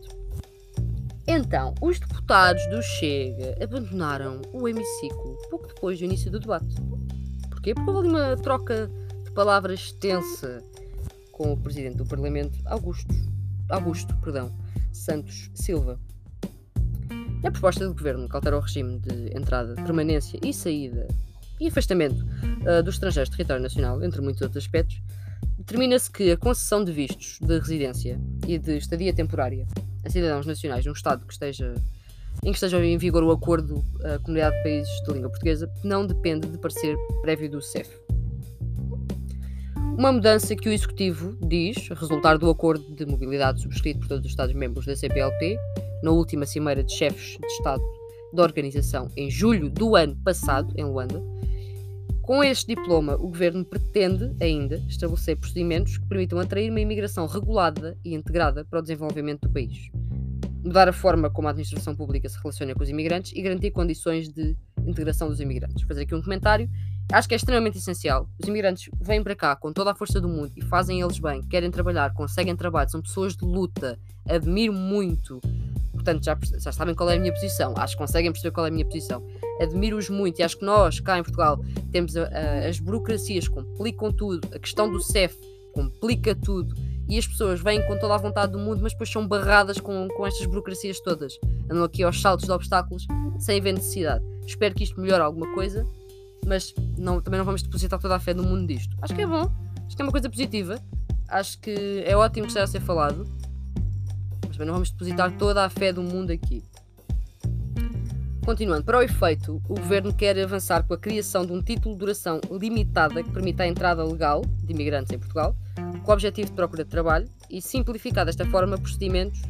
Então, 1.26 1.74
os 1.82 2.00
deputados 2.00 2.64
do 2.68 2.80
Chega 2.80 3.58
abandonaram 3.60 4.40
o 4.54 4.68
hemiciclo 4.70 5.36
pouco 5.50 5.66
depois 5.66 5.98
do 5.98 6.06
início 6.06 6.30
do 6.30 6.40
debate. 6.40 6.76
Porquê? 7.50 7.74
Porque 7.74 7.90
houve 7.90 8.08
ali 8.08 8.10
uma 8.10 8.38
troca 8.38 8.88
de 9.26 9.32
palavras 9.32 9.80
extensa 9.80 10.64
com 11.32 11.54
o 11.54 11.58
presidente 11.58 11.98
do 11.98 12.06
Parlamento, 12.06 12.60
Augusto, 12.66 13.16
Augusto 13.70 14.16
perdão, 14.18 14.56
Santos 14.94 15.50
Silva. 15.56 16.00
A 17.44 17.50
proposta 17.50 17.88
do 17.88 17.96
governo 17.96 18.30
que 18.30 18.36
altera 18.36 18.58
o 18.58 18.62
regime 18.62 19.00
de 19.00 19.36
entrada, 19.36 19.74
permanência 19.74 20.40
e 20.46 20.54
saída 20.54 21.08
e 21.60 21.68
afastamento 21.68 22.24
uh, 22.62 22.84
dos 22.84 22.94
estrangeiros 22.94 23.32
de 23.32 23.38
território 23.38 23.64
nacional, 23.64 24.04
entre 24.04 24.22
muitos 24.22 24.44
outros 24.44 24.64
aspectos, 24.64 25.02
determina-se 25.68 26.10
que 26.10 26.32
a 26.32 26.38
concessão 26.38 26.82
de 26.82 26.94
vistos 26.94 27.40
de 27.42 27.60
residência 27.60 28.18
e 28.48 28.58
de 28.58 28.78
estadia 28.78 29.14
temporária 29.14 29.68
a 30.06 30.10
cidadãos 30.10 30.46
nacionais 30.46 30.86
num 30.86 30.94
Estado 30.94 31.26
que 31.26 31.34
esteja, 31.34 31.76
em 32.42 32.52
que 32.52 32.56
esteja 32.56 32.84
em 32.84 32.98
vigor 32.98 33.22
o 33.22 33.32
acordo 33.32 33.84
a 34.02 34.18
Comunidade 34.20 34.56
de 34.56 34.64
Países 34.64 35.04
de 35.06 35.14
Língua 35.14 35.30
Portuguesa 35.30 35.70
não 35.84 36.08
depende 36.08 36.48
de 36.48 36.58
parecer 36.58 36.96
prévio 37.22 37.52
do 37.52 37.62
CEF. 37.62 37.90
Uma 39.98 40.14
mudança 40.14 40.56
que 40.56 40.70
o 40.70 40.72
Executivo 40.72 41.38
diz 41.46 41.90
resultar 41.90 42.38
do 42.38 42.50
acordo 42.50 42.96
de 42.96 43.06
mobilidade 43.06 43.62
subscrito 43.62 44.00
por 44.00 44.08
todos 44.08 44.24
os 44.24 44.32
Estados-membros 44.32 44.86
da 44.86 44.96
CPLP 44.96 45.58
na 46.02 46.12
última 46.12 46.46
cimeira 46.46 46.82
de 46.82 46.94
chefes 46.94 47.38
de 47.38 47.46
Estado 47.46 47.84
da 48.32 48.42
organização 48.42 49.12
em 49.18 49.30
julho 49.30 49.70
do 49.70 49.98
ano 49.98 50.16
passado, 50.24 50.74
em 50.78 50.86
Luanda. 50.86 51.37
Com 52.28 52.44
este 52.44 52.76
diploma, 52.76 53.16
o 53.16 53.30
governo 53.30 53.64
pretende 53.64 54.36
ainda 54.42 54.84
estabelecer 54.90 55.38
procedimentos 55.38 55.98
que 55.98 56.06
permitam 56.08 56.38
atrair 56.38 56.70
uma 56.70 56.82
imigração 56.82 57.26
regulada 57.26 57.98
e 58.04 58.14
integrada 58.14 58.66
para 58.66 58.80
o 58.80 58.82
desenvolvimento 58.82 59.48
do 59.48 59.54
país, 59.54 59.90
mudar 60.62 60.90
a 60.90 60.92
forma 60.92 61.30
como 61.30 61.48
a 61.48 61.52
administração 61.52 61.96
pública 61.96 62.28
se 62.28 62.38
relaciona 62.38 62.76
com 62.76 62.84
os 62.84 62.90
imigrantes 62.90 63.32
e 63.34 63.42
garantir 63.42 63.72
condições 63.72 64.28
de 64.28 64.58
integração 64.86 65.30
dos 65.30 65.40
imigrantes. 65.40 65.84
Vou 65.84 65.88
fazer 65.88 66.02
aqui 66.02 66.14
um 66.14 66.22
comentário. 66.22 66.70
Acho 67.14 67.30
que 67.30 67.34
é 67.34 67.38
extremamente 67.38 67.78
essencial. 67.78 68.30
Os 68.38 68.46
imigrantes 68.46 68.90
vêm 69.00 69.24
para 69.24 69.34
cá 69.34 69.56
com 69.56 69.72
toda 69.72 69.92
a 69.92 69.96
força 69.96 70.20
do 70.20 70.28
mundo 70.28 70.52
e 70.58 70.62
fazem 70.66 71.00
eles 71.00 71.20
bem, 71.20 71.42
querem 71.44 71.72
trabalhar, 71.72 72.14
conseguem 72.14 72.58
trabalho, 72.58 72.90
são 72.90 73.02
pessoas 73.02 73.38
de 73.38 73.46
luta. 73.46 73.98
Admiro 74.28 74.74
muito 74.74 75.40
portanto 75.94 76.24
já, 76.24 76.38
já 76.60 76.72
sabem 76.72 76.96
qual 76.96 77.10
é 77.10 77.16
a 77.16 77.20
minha 77.20 77.34
posição. 77.34 77.74
Acho 77.78 77.94
que 77.94 78.00
conseguem 78.00 78.32
perceber 78.32 78.54
qual 78.54 78.66
é 78.66 78.70
a 78.70 78.72
minha 78.72 78.86
posição. 78.86 79.26
Admiro-os 79.62 80.10
muito 80.10 80.40
e 80.40 80.44
acho 80.44 80.58
que 80.58 80.66
nós, 80.66 81.00
cá 81.00 81.18
em 81.18 81.24
Portugal, 81.24 81.60
temos 81.92 82.16
a, 82.16 82.24
a, 82.28 82.68
as 82.68 82.80
burocracias, 82.80 83.48
complicam 83.48 84.12
tudo, 84.12 84.48
a 84.54 84.60
questão 84.60 84.90
do 84.92 85.02
CEF 85.02 85.36
complica 85.74 86.34
tudo 86.34 86.74
e 87.08 87.18
as 87.18 87.28
pessoas 87.28 87.62
vêm 87.62 87.86
com 87.86 87.98
toda 88.00 88.16
a 88.16 88.18
vontade 88.18 88.52
do 88.52 88.60
mundo, 88.60 88.82
mas 88.82 88.92
depois 88.94 89.10
são 89.10 89.28
barradas 89.28 89.80
com, 89.80 90.08
com 90.10 90.26
estas 90.26 90.46
burocracias 90.48 91.00
todas. 91.00 91.34
Andam 91.70 91.84
aqui 91.84 92.04
aos 92.04 92.20
saltos 92.20 92.46
de 92.46 92.52
obstáculos 92.52 93.06
sem 93.40 93.60
haver 93.60 93.74
necessidade. 93.74 94.26
Espero 94.46 94.74
que 94.74 94.84
isto 94.84 95.00
melhore 95.00 95.22
alguma 95.22 95.54
coisa, 95.54 95.86
mas 96.46 96.74
não, 96.98 97.22
também 97.22 97.38
não 97.38 97.46
vamos 97.46 97.62
depositar 97.62 98.00
toda 98.00 98.16
a 98.16 98.20
fé 98.20 98.34
no 98.34 98.44
mundo 98.44 98.68
disto. 98.68 98.96
Acho 99.02 99.14
que 99.14 99.22
é 99.22 99.28
bom, 99.28 99.50
acho 99.86 99.96
que 99.96 100.02
é 100.02 100.06
uma 100.06 100.12
coisa 100.12 100.30
positiva, 100.30 100.82
acho 101.30 101.60
que 101.62 102.04
é 102.06 102.18
ótimo 102.18 102.46
que 102.46 102.50
esteja 102.50 102.64
a 102.64 102.68
ser 102.68 102.82
falado 102.82 103.26
mas 104.58 104.68
não 104.68 104.74
vamos 104.74 104.90
depositar 104.90 105.32
toda 105.38 105.64
a 105.64 105.70
fé 105.70 105.94
do 105.94 106.02
mundo 106.02 106.32
aqui. 106.32 106.64
Continuando, 108.48 108.86
para 108.86 109.00
o 109.00 109.02
efeito, 109.02 109.62
o 109.68 109.76
governo 109.76 110.14
quer 110.14 110.40
avançar 110.40 110.82
com 110.88 110.94
a 110.94 110.98
criação 110.98 111.46
de 111.46 111.52
um 111.52 111.62
título 111.62 111.96
de 111.96 112.00
duração 112.00 112.40
limitada 112.50 113.22
que 113.22 113.30
permita 113.30 113.64
a 113.64 113.68
entrada 113.68 114.02
legal 114.06 114.42
de 114.64 114.72
imigrantes 114.72 115.12
em 115.12 115.20
Portugal, 115.20 115.54
com 116.06 116.10
o 116.10 116.14
objetivo 116.14 116.48
de 116.48 116.54
procura 116.54 116.86
de 116.86 116.90
trabalho 116.90 117.28
e 117.50 117.62
simplificar 117.62 118.26
desta 118.26 118.46
forma 118.46 118.78
procedimentos 118.78 119.42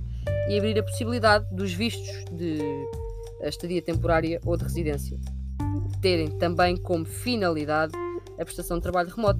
e 0.49 0.57
abrir 0.57 0.79
a 0.79 0.81
possibilidade 0.81 1.45
dos 1.55 1.71
vistos 1.73 2.07
de 2.31 2.57
estadia 3.43 3.83
temporária 3.83 4.41
ou 4.43 4.57
de 4.57 4.63
residência 4.63 5.19
terem 6.01 6.29
também 6.39 6.75
como 6.75 7.05
finalidade 7.05 7.93
a 8.39 8.43
prestação 8.43 8.77
de 8.77 8.81
trabalho 8.81 9.13
remoto, 9.15 9.39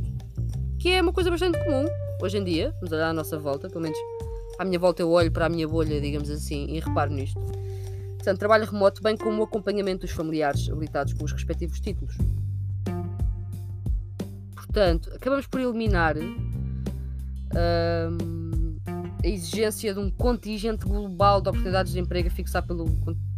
que 0.77 0.89
é 0.89 1.01
uma 1.01 1.11
coisa 1.11 1.31
bastante 1.31 1.57
comum 1.65 1.87
hoje 2.21 2.37
em 2.37 2.43
dia, 2.43 2.75
nos 2.79 2.91
dá 2.91 3.09
à 3.09 3.13
nossa 3.13 3.39
volta, 3.39 3.67
pelo 3.67 3.81
menos 3.81 3.97
à 4.59 4.63
minha 4.63 4.77
volta 4.77 5.01
eu 5.01 5.09
olho 5.09 5.31
para 5.31 5.47
a 5.47 5.49
minha 5.49 5.67
bolha, 5.67 5.99
digamos 5.99 6.29
assim, 6.29 6.67
e 6.69 6.79
reparo 6.79 7.11
nisto. 7.11 7.41
Portanto, 8.27 8.39
trabalho 8.39 8.65
remoto, 8.69 9.01
bem 9.01 9.15
como 9.15 9.39
o 9.39 9.45
acompanhamento 9.45 10.05
dos 10.05 10.13
familiares 10.13 10.69
habilitados 10.69 11.13
com 11.13 11.23
os 11.23 11.31
respectivos 11.31 11.79
títulos. 11.79 12.17
Portanto, 14.53 15.09
acabamos 15.15 15.47
por 15.47 15.61
eliminar 15.61 16.17
hum, 16.17 16.35
a 19.23 19.25
exigência 19.25 19.93
de 19.93 20.01
um 20.01 20.11
contingente 20.11 20.85
global 20.85 21.39
de 21.39 21.47
oportunidades 21.47 21.93
de 21.93 22.01
emprego 22.01 22.27
a 22.27 22.31
fixar 22.31 22.67
pelo 22.67 22.85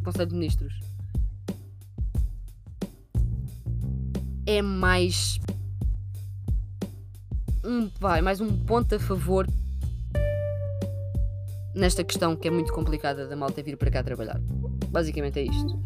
Conselho 0.04 0.26
de 0.26 0.34
Ministros. 0.34 0.74
É 4.48 4.60
mais 4.64 5.40
um, 7.64 7.92
vai, 8.00 8.24
mais 8.24 8.42
um 8.42 8.66
ponto 8.66 8.96
a 8.96 9.00
favor 9.00 9.46
nesta 11.76 12.04
questão 12.04 12.36
que 12.36 12.48
é 12.48 12.52
muito 12.52 12.74
complicada 12.74 13.28
da 13.28 13.36
malta 13.36 13.62
vir 13.62 13.78
para 13.78 13.92
cá 13.92 14.02
trabalhar. 14.02 14.42
Basicamente 14.90 15.40
é 15.40 15.44
isto. 15.44 15.80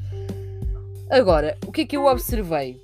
Agora, 1.09 1.57
o 1.67 1.71
que 1.71 1.81
é 1.81 1.85
que 1.85 1.97
eu 1.97 2.05
observei? 2.05 2.81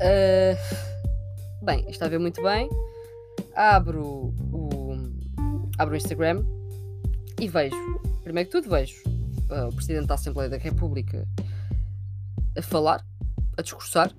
Uh, 0.00 1.64
bem, 1.64 1.84
está 1.88 2.06
a 2.06 2.08
ver 2.08 2.18
muito 2.18 2.42
bem. 2.42 2.68
Abro 3.54 4.34
o, 4.52 4.96
abro 5.78 5.94
o 5.94 5.96
Instagram 5.96 6.44
e 7.40 7.48
vejo, 7.48 7.76
primeiro 8.22 8.48
que 8.48 8.56
tudo, 8.56 8.70
vejo 8.70 8.94
uh, 9.50 9.68
o 9.68 9.74
Presidente 9.74 10.06
da 10.06 10.14
Assembleia 10.14 10.48
da 10.48 10.56
República 10.56 11.26
a 12.56 12.62
falar, 12.62 13.04
a 13.56 13.62
discursar, 13.62 14.12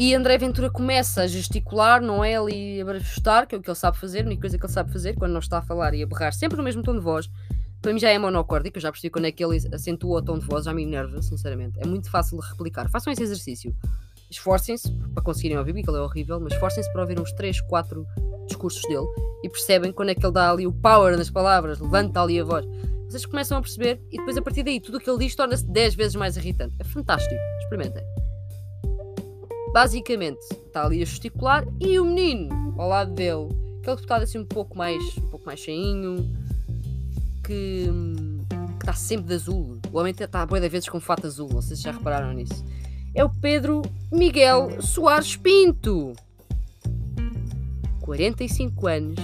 e 0.00 0.14
André 0.14 0.38
Ventura 0.38 0.70
começa 0.70 1.22
a 1.22 1.26
gesticular, 1.26 2.00
não 2.00 2.22
é? 2.22 2.36
Ali 2.36 2.80
a 2.80 2.84
barafustar, 2.84 3.48
que 3.48 3.54
é 3.56 3.58
o 3.58 3.60
que 3.60 3.68
ele 3.68 3.76
sabe 3.76 3.98
fazer, 3.98 4.20
a 4.20 4.26
única 4.26 4.42
coisa 4.42 4.56
que 4.56 4.64
ele 4.64 4.72
sabe 4.72 4.92
fazer 4.92 5.16
quando 5.16 5.32
não 5.32 5.40
está 5.40 5.58
a 5.58 5.62
falar 5.62 5.92
e 5.92 6.02
a 6.04 6.06
berrar 6.06 6.32
sempre 6.32 6.56
no 6.56 6.62
mesmo 6.62 6.84
tom 6.84 6.94
de 6.94 7.00
voz. 7.00 7.28
Para 7.80 7.92
mim 7.92 7.98
já 7.98 8.10
é 8.10 8.18
monocórdico, 8.18 8.78
eu 8.78 8.82
já 8.82 8.90
percebi 8.90 9.10
quando 9.10 9.26
é 9.26 9.32
que 9.32 9.44
ele 9.44 9.56
acentua 9.72 10.18
o 10.18 10.22
tom 10.22 10.38
de 10.38 10.46
voz, 10.46 10.64
já 10.64 10.74
me 10.74 10.82
enerva, 10.82 11.22
sinceramente. 11.22 11.78
É 11.80 11.86
muito 11.86 12.10
fácil 12.10 12.38
de 12.40 12.46
replicar. 12.48 12.90
Façam 12.90 13.12
esse 13.12 13.22
exercício. 13.22 13.74
Esforcem-se 14.30 14.92
para 15.14 15.22
conseguirem 15.22 15.56
ouvir, 15.56 15.72
porque 15.72 15.88
ele 15.90 15.98
é 15.98 16.02
horrível, 16.02 16.40
mas 16.40 16.52
esforcem-se 16.52 16.92
para 16.92 17.02
ouvir 17.02 17.18
uns 17.20 17.32
3, 17.32 17.60
4 17.62 18.06
discursos 18.46 18.82
dele 18.82 19.06
e 19.42 19.48
percebem 19.48 19.92
quando 19.92 20.10
é 20.10 20.14
que 20.14 20.24
ele 20.24 20.32
dá 20.32 20.50
ali 20.50 20.66
o 20.66 20.72
power 20.72 21.16
nas 21.16 21.30
palavras, 21.30 21.78
levanta 21.78 22.20
ali 22.20 22.40
a 22.40 22.44
voz. 22.44 22.66
Vocês 23.08 23.24
começam 23.24 23.56
a 23.56 23.62
perceber 23.62 24.02
e 24.10 24.18
depois 24.18 24.36
a 24.36 24.42
partir 24.42 24.62
daí 24.62 24.80
tudo 24.80 24.98
o 24.98 25.00
que 25.00 25.08
ele 25.08 25.18
diz 25.18 25.34
torna-se 25.34 25.66
10 25.66 25.94
vezes 25.94 26.14
mais 26.16 26.36
irritante. 26.36 26.74
É 26.78 26.84
fantástico. 26.84 27.40
Experimentem. 27.62 28.02
Basicamente, 29.72 30.40
está 30.66 30.84
ali 30.84 31.02
a 31.02 31.06
gesticular 31.06 31.66
e 31.80 31.98
o 31.98 32.04
menino 32.04 32.74
ao 32.78 32.88
lado 32.88 33.12
dele, 33.14 33.48
aquele 33.80 33.96
deputado 33.96 34.22
assim 34.22 34.38
um 34.38 34.44
pouco 34.44 34.76
mais, 34.76 35.02
um 35.18 35.28
pouco 35.28 35.46
mais 35.46 35.60
cheinho, 35.60 36.16
que, 37.48 37.90
está 38.78 38.92
sempre 38.92 39.28
de 39.28 39.34
azul. 39.34 39.80
O 39.90 39.98
homem 39.98 40.14
está 40.18 40.42
a 40.42 40.46
boia 40.46 40.60
de 40.60 40.68
vezes 40.68 40.88
com 40.88 41.00
fato 41.00 41.26
azul, 41.26 41.48
não 41.50 41.62
sei 41.62 41.76
se 41.76 41.82
já 41.82 41.92
repararam 41.92 42.34
nisso. 42.34 42.62
É 43.14 43.24
o 43.24 43.30
Pedro 43.30 43.80
Miguel 44.12 44.82
Soares 44.82 45.34
Pinto. 45.34 46.12
45 48.02 48.86
anos 48.86 49.18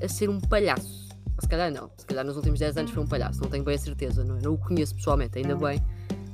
a 0.00 0.08
ser 0.08 0.30
um 0.30 0.40
palhaço. 0.40 1.08
Se 1.40 1.48
calhar 1.48 1.70
não, 1.72 1.90
se 1.96 2.06
calhar 2.06 2.24
nos 2.24 2.36
últimos 2.36 2.60
10 2.60 2.76
anos 2.76 2.90
foi 2.92 3.02
um 3.02 3.06
palhaço, 3.06 3.40
não 3.42 3.50
tenho 3.50 3.64
bem 3.64 3.74
a 3.74 3.78
certeza, 3.78 4.24
não, 4.24 4.36
é? 4.36 4.40
não 4.40 4.54
o 4.54 4.58
conheço 4.58 4.94
pessoalmente, 4.94 5.36
ainda 5.36 5.56
bem 5.56 5.82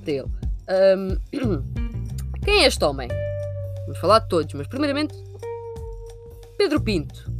para 0.03 0.13
ele. 0.13 0.29
Um, 0.69 1.19
quem 2.45 2.63
é 2.63 2.67
este 2.67 2.85
homem? 2.85 3.09
Vamos 3.87 3.99
falar 3.99 4.21
de 4.21 4.29
todos, 4.29 4.53
mas 4.55 4.67
primeiramente 4.67 5.15
Pedro 6.59 6.81
Pinto. 6.81 7.33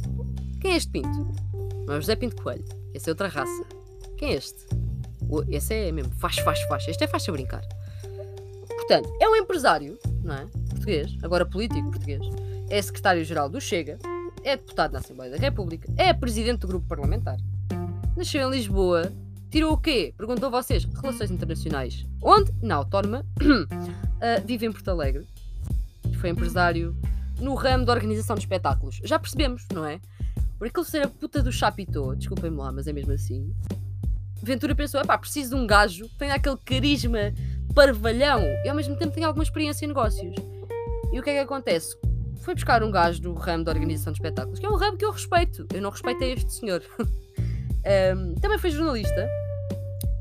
Quem 0.59 0.73
é 0.73 0.77
este 0.77 0.91
Pinto? 0.91 1.27
Não 1.85 1.93
é 1.93 2.01
José 2.01 2.15
Pinto 2.15 2.41
Coelho. 2.41 2.65
Esse 2.93 3.09
é 3.09 3.11
outra 3.11 3.27
raça. 3.27 3.80
Quem 4.21 4.33
é 4.33 4.35
este? 4.35 4.67
Esse 5.49 5.73
é 5.73 5.91
mesmo 5.91 6.13
faz, 6.13 6.37
faz, 6.37 6.61
faz. 6.65 6.87
Este 6.87 7.05
é 7.05 7.07
faz 7.07 7.27
a 7.27 7.31
brincar. 7.31 7.63
Portanto, 8.67 9.09
é 9.19 9.27
um 9.27 9.35
empresário, 9.35 9.97
não 10.23 10.35
é? 10.35 10.45
Português, 10.69 11.17
agora 11.23 11.43
político 11.43 11.89
português. 11.89 12.21
É 12.69 12.79
secretário-geral 12.79 13.49
do 13.49 13.59
Chega, 13.59 13.97
é 14.43 14.55
deputado 14.55 14.91
na 14.91 14.99
Assembleia 14.99 15.31
da 15.31 15.37
República, 15.37 15.91
é 15.97 16.13
presidente 16.13 16.59
do 16.59 16.67
grupo 16.67 16.87
parlamentar. 16.87 17.37
Nasceu 18.15 18.47
em 18.47 18.51
Lisboa, 18.51 19.11
tirou 19.49 19.73
o 19.73 19.77
quê? 19.77 20.13
Perguntou 20.15 20.49
a 20.49 20.61
vocês. 20.61 20.83
Relações 20.83 21.31
internacionais. 21.31 22.05
Onde? 22.21 22.51
Na 22.61 22.75
Autónoma 22.75 23.25
uh, 23.41 24.41
vive 24.45 24.67
em 24.67 24.71
Porto 24.71 24.87
Alegre. 24.89 25.27
Foi 26.19 26.29
empresário 26.29 26.95
no 27.39 27.55
ramo 27.55 27.85
da 27.85 27.93
organização 27.93 28.35
de 28.35 28.43
espetáculos. 28.43 29.01
Já 29.03 29.17
percebemos, 29.17 29.65
não 29.73 29.83
é? 29.83 29.99
Por 30.59 30.67
aquele 30.67 30.85
ser 30.85 31.01
a 31.01 31.07
puta 31.07 31.41
do 31.41 31.51
chapitô, 31.51 32.13
desculpem-me 32.13 32.57
lá, 32.57 32.71
mas 32.71 32.85
é 32.85 32.93
mesmo 32.93 33.13
assim. 33.13 33.51
Ventura 34.43 34.75
pensou: 34.75 35.03
pá, 35.05 35.17
preciso 35.17 35.55
de 35.55 35.61
um 35.61 35.67
gajo 35.67 36.07
que 36.09 36.17
tenha 36.17 36.35
aquele 36.35 36.57
carisma 36.57 37.33
parvalhão 37.73 38.41
e 38.65 38.69
ao 38.69 38.75
mesmo 38.75 38.95
tempo 38.95 39.13
tenha 39.13 39.27
alguma 39.27 39.43
experiência 39.43 39.85
em 39.85 39.87
negócios. 39.87 40.35
E 41.11 41.19
o 41.19 41.23
que 41.23 41.29
é 41.29 41.33
que 41.33 41.39
acontece? 41.39 41.95
Foi 42.41 42.55
buscar 42.55 42.83
um 42.83 42.91
gajo 42.91 43.21
do 43.21 43.33
ramo 43.33 43.63
da 43.63 43.71
organização 43.71 44.11
de 44.11 44.19
espetáculos, 44.19 44.59
que 44.59 44.65
é 44.65 44.69
um 44.69 44.75
ramo 44.75 44.97
que 44.97 45.05
eu 45.05 45.11
respeito. 45.11 45.67
Eu 45.73 45.81
não 45.81 45.89
respeitei 45.89 46.33
este 46.33 46.53
senhor. 46.53 46.81
um, 46.99 48.35
também 48.35 48.57
foi 48.57 48.71
jornalista, 48.71 49.29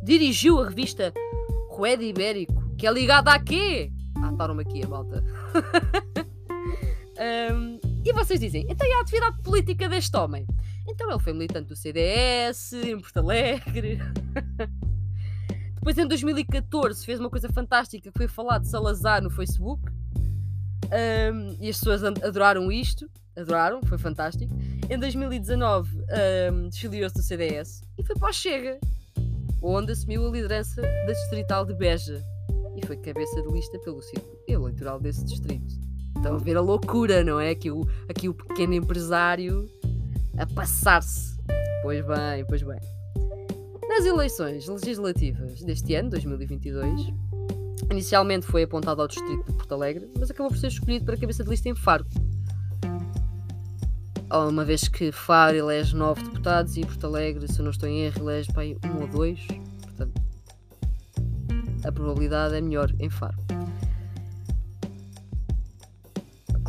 dirigiu 0.03 0.61
a 0.61 0.69
revista 0.69 1.13
Rueda 1.71 2.03
Ibérico, 2.03 2.75
que 2.77 2.87
é 2.87 2.93
ligada 2.93 3.33
a 3.33 3.39
quê? 3.39 3.91
Ah, 4.17 4.61
aqui 4.61 4.85
a 4.85 4.89
malta. 4.89 5.25
um, 7.55 7.70
e 8.03 8.13
vocês 8.13 8.41
dizem, 8.41 8.67
então 8.69 8.89
e 8.89 8.93
a 8.95 9.01
atividade 9.01 9.43
política 9.43 9.89
deste 9.89 10.17
homem? 10.17 10.47
Então 10.89 11.11
ele 11.11 11.21
foi 11.21 11.33
militante 11.33 11.69
do 11.69 11.77
CDS, 11.77 12.73
em 12.73 12.99
Porto 12.99 13.19
Alegre. 13.19 13.99
Depois 15.75 15.97
em 15.97 16.07
2014 16.07 17.05
fez 17.05 17.21
uma 17.21 17.31
coisa 17.31 17.49
fantástica 17.51 18.11
que 18.11 18.19
foi 18.19 18.27
falar 18.27 18.59
de 18.59 18.69
Salazar 18.69 19.23
no 19.23 19.31
Facebook. 19.31 19.83
Um, 20.87 21.57
e 21.61 21.69
as 21.69 21.79
pessoas 21.79 22.03
adoraram 22.03 22.73
isto. 22.73 23.09
Adoraram, 23.37 23.81
foi 23.83 23.97
fantástico. 23.99 24.53
Em 24.89 24.99
2019 24.99 25.99
um, 26.53 26.69
desfiliou-se 26.69 27.15
do 27.15 27.23
CDS 27.23 27.83
e 27.99 28.05
foi 28.05 28.17
para 28.17 28.31
o 28.31 28.33
Chega, 28.33 28.79
onde 29.63 29.93
assumiu 29.93 30.27
a 30.27 30.31
liderança 30.31 30.81
da 30.81 31.13
distrital 31.13 31.65
de 31.65 31.75
Beja 31.75 32.23
e 32.77 32.87
foi 32.87 32.97
cabeça 32.97 33.43
de 33.43 33.53
lista 33.53 33.79
pelo 33.81 34.03
círculo 34.03 34.39
eleitoral 34.49 34.99
desse 34.99 35.25
distrito. 35.25 35.90
Estão 36.21 36.35
a 36.35 36.39
ver 36.39 36.55
a 36.59 36.61
loucura, 36.61 37.25
não 37.25 37.41
é? 37.41 37.49
Aqui 37.49 37.71
o, 37.71 37.89
aqui 38.07 38.29
o 38.29 38.35
pequeno 38.35 38.75
empresário 38.75 39.67
a 40.37 40.45
passar-se. 40.45 41.35
Pois 41.83 42.05
bem, 42.07 42.45
pois 42.47 42.63
bem. 42.63 42.79
Nas 43.89 44.05
eleições 44.05 44.69
legislativas 44.69 45.63
deste 45.63 45.95
ano, 45.95 46.11
2022, 46.11 47.07
inicialmente 47.91 48.45
foi 48.45 48.65
apontado 48.65 49.01
ao 49.01 49.09
distrito 49.09 49.47
de 49.47 49.53
Porto 49.55 49.73
Alegre, 49.73 50.11
mas 50.19 50.31
acabou 50.31 50.51
por 50.51 50.59
ser 50.59 50.67
escolhido 50.67 51.07
para 51.07 51.17
cabeça 51.17 51.43
de 51.43 51.49
lista 51.49 51.71
em 51.71 51.75
Faro. 51.75 52.05
Uma 54.31 54.63
vez 54.63 54.89
que 54.89 55.11
Faro 55.11 55.57
elege 55.57 55.97
nove 55.97 56.23
deputados 56.23 56.77
e 56.77 56.83
Porto 56.83 57.07
Alegre, 57.07 57.51
se 57.51 57.61
eu 57.61 57.65
não 57.65 57.71
estou 57.71 57.89
em 57.89 58.03
erro, 58.03 58.29
elege 58.29 58.53
para 58.53 58.65
um 58.91 59.01
ou 59.01 59.09
dois. 59.09 59.41
Portanto, 59.81 60.21
a 61.83 61.91
probabilidade 61.91 62.57
é 62.57 62.61
melhor 62.61 62.93
em 62.99 63.09
Faro. 63.09 63.39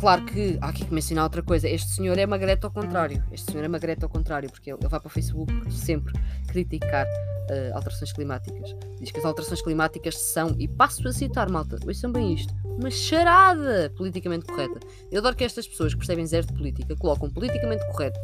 Claro 0.02 0.24
que 0.24 0.58
há 0.60 0.70
aqui 0.70 0.84
que 0.84 0.92
mencionar 0.92 1.22
outra 1.22 1.44
coisa. 1.44 1.68
Este 1.68 1.90
senhor 1.90 2.18
é 2.18 2.26
magreta 2.26 2.66
ao 2.66 2.72
contrário. 2.72 3.24
Este 3.30 3.52
senhor 3.52 3.62
é 3.62 3.68
magreta 3.68 4.04
ao 4.04 4.10
contrário, 4.10 4.50
porque 4.50 4.72
ele, 4.72 4.78
ele 4.80 4.88
vai 4.88 4.98
para 4.98 5.06
o 5.06 5.08
Facebook 5.08 5.52
sempre 5.72 6.12
criticar 6.48 7.06
uh, 7.06 7.76
alterações 7.76 8.12
climáticas. 8.12 8.74
Diz 8.98 9.12
que 9.12 9.20
as 9.20 9.24
alterações 9.24 9.62
climáticas 9.62 10.18
são, 10.18 10.56
e 10.58 10.66
passo 10.66 11.06
a 11.06 11.12
citar, 11.12 11.48
malta, 11.48 11.78
ouçam 11.86 12.10
bem 12.10 12.34
isto, 12.34 12.52
uma 12.64 12.90
charada 12.90 13.92
politicamente 13.96 14.44
correta. 14.46 14.80
Eu 15.08 15.20
adoro 15.20 15.36
que 15.36 15.44
estas 15.44 15.68
pessoas 15.68 15.92
que 15.92 15.98
percebem 15.98 16.26
zero 16.26 16.48
de 16.48 16.54
política 16.54 16.96
colocam 16.96 17.30
politicamente 17.30 17.86
correto 17.86 18.18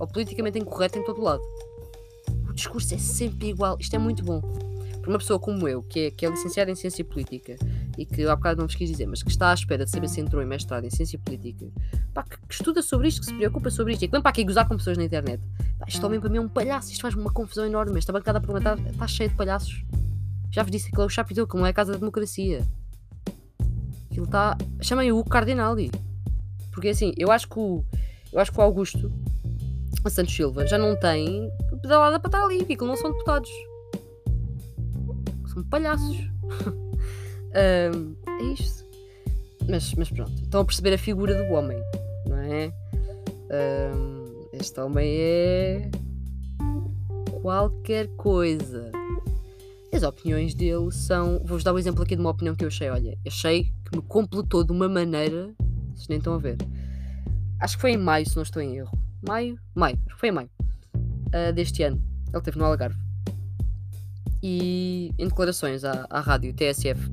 ou 0.00 0.08
politicamente 0.08 0.58
incorreto 0.58 0.98
em 0.98 1.04
todo 1.04 1.22
lado. 1.22 1.42
O 2.48 2.52
discurso 2.52 2.92
é 2.92 2.98
sempre 2.98 3.50
igual. 3.50 3.76
Isto 3.78 3.94
é 3.94 3.98
muito 4.00 4.24
bom 4.24 4.40
para 5.04 5.10
uma 5.10 5.18
pessoa 5.18 5.38
como 5.38 5.68
eu, 5.68 5.82
que 5.82 6.06
é, 6.06 6.10
que 6.10 6.26
é 6.26 6.30
licenciada 6.30 6.70
em 6.70 6.74
Ciência 6.74 7.04
Política 7.04 7.56
e 7.98 8.06
que 8.06 8.24
há 8.26 8.34
bocado 8.36 8.60
não 8.60 8.66
vos 8.66 8.74
quis 8.74 8.90
dizer, 8.90 9.06
mas 9.06 9.22
que 9.22 9.30
está 9.30 9.50
à 9.50 9.54
espera 9.54 9.84
de 9.84 9.90
saber 9.90 10.08
se 10.08 10.20
entrou 10.20 10.42
em 10.42 10.46
mestrado 10.46 10.84
em 10.84 10.90
Ciência 10.90 11.18
Política, 11.18 11.66
pá, 12.12 12.22
que, 12.22 12.36
que, 12.36 12.54
estuda 12.54 12.82
sobre 12.82 13.08
isto, 13.08 13.20
que 13.20 13.26
se 13.26 13.34
preocupa 13.34 13.70
sobre 13.70 13.92
isto 13.92 14.04
e 14.04 14.08
que 14.08 14.12
vem 14.12 14.20
para 14.20 14.30
aqui 14.30 14.44
gozar 14.44 14.66
com 14.66 14.76
pessoas 14.76 14.98
na 14.98 15.04
internet. 15.04 15.42
Pá, 15.78 15.86
isto 15.88 16.00
também 16.00 16.20
para 16.20 16.28
mim 16.28 16.38
é 16.38 16.40
um 16.40 16.48
palhaço, 16.48 16.90
isto 16.90 17.02
faz-me 17.02 17.20
uma 17.20 17.32
confusão 17.32 17.66
enorme. 17.66 17.98
Esta 17.98 18.12
bancada 18.12 18.40
parlamentar 18.40 18.78
está 18.86 19.06
cheia 19.06 19.28
de 19.28 19.34
palhaços. 19.34 19.84
Já 20.50 20.62
vos 20.62 20.70
disse 20.70 20.90
que 20.90 21.00
é 21.00 21.04
o 21.04 21.08
Chapitão, 21.08 21.46
como 21.46 21.66
é 21.66 21.70
a 21.70 21.72
Casa 21.72 21.92
da 21.92 21.98
Democracia. 21.98 22.66
Aquilo 24.10 24.26
está. 24.26 24.56
Chamem 24.80 25.10
o 25.12 25.24
Cardinali. 25.24 25.90
Porque 26.70 26.88
assim, 26.88 27.12
eu 27.16 27.30
acho 27.30 27.48
que 27.48 27.58
o, 27.58 27.84
eu 28.32 28.40
acho 28.40 28.52
que 28.52 28.58
o 28.58 28.62
Augusto 28.62 29.12
Santos 30.10 30.34
Silva 30.34 30.66
já 30.66 30.76
não 30.76 30.94
tem 30.98 31.50
pedalada 31.80 32.20
para 32.20 32.28
estar 32.28 32.44
ali, 32.44 32.58
porque 32.58 32.84
não 32.84 32.94
são 32.94 33.10
deputados 33.10 33.50
são 35.54 35.62
palhaços. 35.64 36.16
um, 37.54 38.16
é 38.26 38.42
isto. 38.52 38.84
Mas, 39.68 39.94
mas 39.94 40.10
pronto, 40.10 40.34
estão 40.42 40.60
a 40.60 40.64
perceber 40.64 40.94
a 40.94 40.98
figura 40.98 41.34
do 41.34 41.52
homem, 41.54 41.78
não 42.26 42.36
é? 42.36 42.72
Um, 43.94 44.48
este 44.52 44.78
homem 44.80 45.08
é 45.18 45.90
qualquer 47.40 48.08
coisa. 48.16 48.90
As 49.92 50.02
opiniões 50.02 50.54
dele 50.54 50.90
são. 50.90 51.38
Vou-vos 51.38 51.62
dar 51.62 51.72
um 51.72 51.78
exemplo 51.78 52.02
aqui 52.02 52.14
de 52.14 52.20
uma 52.20 52.30
opinião 52.30 52.54
que 52.54 52.64
eu 52.64 52.68
achei. 52.68 52.90
Olha, 52.90 53.16
achei 53.26 53.64
que 53.64 53.96
me 53.96 54.02
completou 54.02 54.64
de 54.64 54.72
uma 54.72 54.88
maneira. 54.88 55.54
Vocês 55.94 56.08
nem 56.08 56.18
estão 56.18 56.34
a 56.34 56.38
ver. 56.38 56.56
Acho 57.60 57.76
que 57.76 57.80
foi 57.80 57.92
em 57.92 57.96
maio, 57.96 58.28
se 58.28 58.34
não 58.36 58.42
estou 58.42 58.60
em 58.60 58.76
erro. 58.76 58.98
Maio? 59.26 59.58
Maio, 59.74 59.96
acho 60.06 60.14
que 60.14 60.20
foi 60.20 60.28
em 60.28 60.32
maio. 60.32 60.50
Uh, 60.96 61.52
deste 61.54 61.82
ano. 61.82 62.02
Ele 62.28 62.38
esteve 62.38 62.58
no 62.58 62.64
Algarve 62.64 63.04
e, 64.46 65.10
em 65.18 65.26
declarações 65.26 65.84
à, 65.84 66.06
à 66.10 66.20
rádio 66.20 66.52
TSF, 66.52 67.10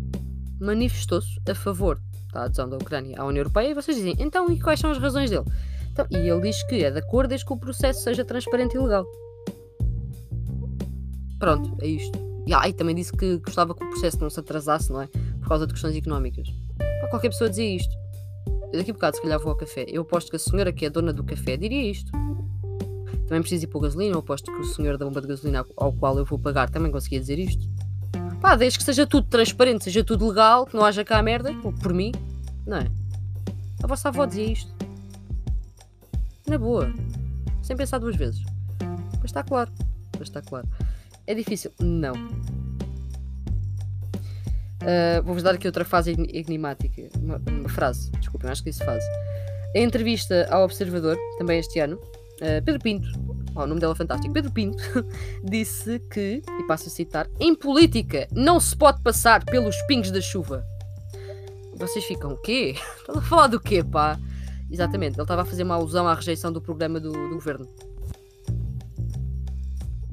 manifestou-se 0.62 1.40
a 1.50 1.56
favor 1.56 2.00
da 2.34 2.44
adesão 2.44 2.70
da 2.70 2.78
Ucrânia 2.78 3.20
à 3.20 3.26
União 3.26 3.42
Europeia. 3.42 3.70
E 3.70 3.74
vocês 3.74 3.98
dizem, 3.98 4.16
então, 4.20 4.50
e 4.52 4.60
quais 4.60 4.80
são 4.80 4.92
as 4.92 4.98
razões 4.98 5.30
dele? 5.30 5.46
Então, 5.92 6.06
e 6.10 6.16
ele 6.16 6.42
diz 6.42 6.64
que 6.64 6.84
é 6.84 6.92
de 6.92 7.00
acordo 7.00 7.30
desde 7.30 7.46
que 7.46 7.54
o 7.54 7.58
processo 7.58 8.02
seja 8.02 8.24
transparente 8.24 8.76
e 8.76 8.80
legal. 8.80 9.06
Pronto, 11.40 11.76
é 11.82 11.88
isto. 11.88 12.18
E, 12.48 12.54
ah, 12.54 12.68
e 12.68 12.74
também 12.74 12.96
disse 12.96 13.12
que 13.12 13.38
gostava 13.38 13.76
que 13.76 13.84
o 13.84 13.90
processo 13.90 14.20
não 14.20 14.30
se 14.30 14.40
atrasasse, 14.40 14.92
não 14.92 15.02
é? 15.02 15.08
Por 15.08 15.48
causa 15.48 15.68
de 15.68 15.74
questões 15.74 15.96
económicas. 15.96 16.48
Para 16.78 17.10
qualquer 17.10 17.30
pessoa 17.30 17.50
dizia 17.50 17.76
isto. 17.76 17.94
Eu 18.72 18.80
daqui 18.80 18.92
a 18.92 18.94
bocado, 18.94 19.18
se 19.18 19.22
calhar, 19.22 19.40
vou 19.40 19.50
ao 19.50 19.58
café. 19.58 19.86
Eu 19.90 20.04
aposto 20.04 20.30
que 20.30 20.38
a 20.38 20.40
senhora 20.40 20.72
que 20.72 20.86
é 20.86 20.90
dona 20.90 21.12
do 21.12 21.24
café 21.24 21.58
diria 21.58 21.92
isto 21.92 22.12
também 23.32 23.44
preciso 23.44 23.64
ir 23.64 23.68
por 23.68 23.80
gasolina. 23.80 24.16
Eu 24.16 24.20
aposto 24.20 24.52
que 24.52 24.60
o 24.60 24.66
senhor 24.66 24.98
da 24.98 25.06
bomba 25.06 25.22
de 25.22 25.28
gasolina 25.28 25.66
ao 25.78 25.94
qual 25.94 26.18
eu 26.18 26.26
vou 26.26 26.38
pagar 26.38 26.70
também 26.70 26.92
conseguia 26.92 27.18
dizer 27.18 27.40
isto. 27.40 27.66
Pá, 28.42 28.56
desde 28.56 28.80
que 28.80 28.84
seja 28.84 29.06
tudo 29.06 29.28
transparente, 29.28 29.84
seja 29.84 30.04
tudo 30.04 30.28
legal, 30.28 30.66
que 30.66 30.76
não 30.76 30.84
haja 30.84 31.06
cá 31.06 31.22
merda, 31.22 31.54
por 31.54 31.94
mim, 31.94 32.12
não 32.66 32.78
é? 32.78 32.88
A 33.84 33.88
vossa 33.88 34.10
avó 34.10 34.26
dizia 34.26 34.52
isto. 34.52 34.74
Na 36.48 36.58
boa. 36.58 36.92
Sem 37.62 37.78
pensar 37.78 38.00
duas 38.00 38.16
vezes. 38.16 38.44
Mas 39.20 39.26
está 39.26 39.44
claro. 39.44 39.72
Mas 40.18 40.28
está 40.28 40.42
claro. 40.42 40.68
É 41.28 41.36
difícil? 41.36 41.72
Não. 41.80 42.14
Uh, 44.82 45.22
Vou-vos 45.24 45.44
dar 45.44 45.54
aqui 45.54 45.68
outra 45.68 45.86
fase 45.86 46.12
enigmática. 46.12 47.10
Uma, 47.20 47.40
uma 47.48 47.70
frase. 47.70 48.10
Desculpem, 48.20 48.50
acho 48.50 48.64
que 48.64 48.72
isso 48.72 48.84
faz. 48.84 49.04
Em 49.76 49.84
entrevista 49.84 50.48
ao 50.50 50.64
Observador, 50.64 51.16
também 51.38 51.60
este 51.60 51.80
ano, 51.80 52.00
Uh, 52.42 52.58
Pedro 52.66 52.82
Pinto, 52.82 53.08
oh, 53.56 53.64
o 53.64 53.68
nome 53.68 53.80
dela 53.80 53.94
é 53.94 53.96
fantástico, 53.96 54.34
Pedro 54.34 54.52
Pinto, 54.52 54.84
disse 55.44 56.00
que, 56.12 56.42
e 56.60 56.64
passo 56.68 56.88
a 56.88 56.92
citar, 56.92 57.28
em 57.40 57.56
política 57.56 58.28
não 58.32 58.60
se 58.60 58.76
pode 58.76 59.02
passar 59.02 59.44
pelos 59.46 59.76
pingos 59.84 60.12
da 60.12 60.22
chuva. 60.22 60.64
Vocês 61.76 62.06
ficam, 62.06 62.34
o 62.34 62.38
quê? 62.38 62.76
Estás 63.00 63.18
a 63.18 63.22
falar 63.22 63.48
do 63.48 63.60
quê, 63.60 63.84
pá? 63.84 64.20
Exatamente, 64.70 65.16
ele 65.16 65.24
estava 65.24 65.42
a 65.42 65.46
fazer 65.46 65.64
uma 65.64 65.76
alusão 65.76 66.08
à 66.08 66.14
rejeição 66.14 66.52
do 66.52 66.62
programa 66.62 67.00
do, 67.00 67.12
do 67.12 67.36
governo. 67.36 67.68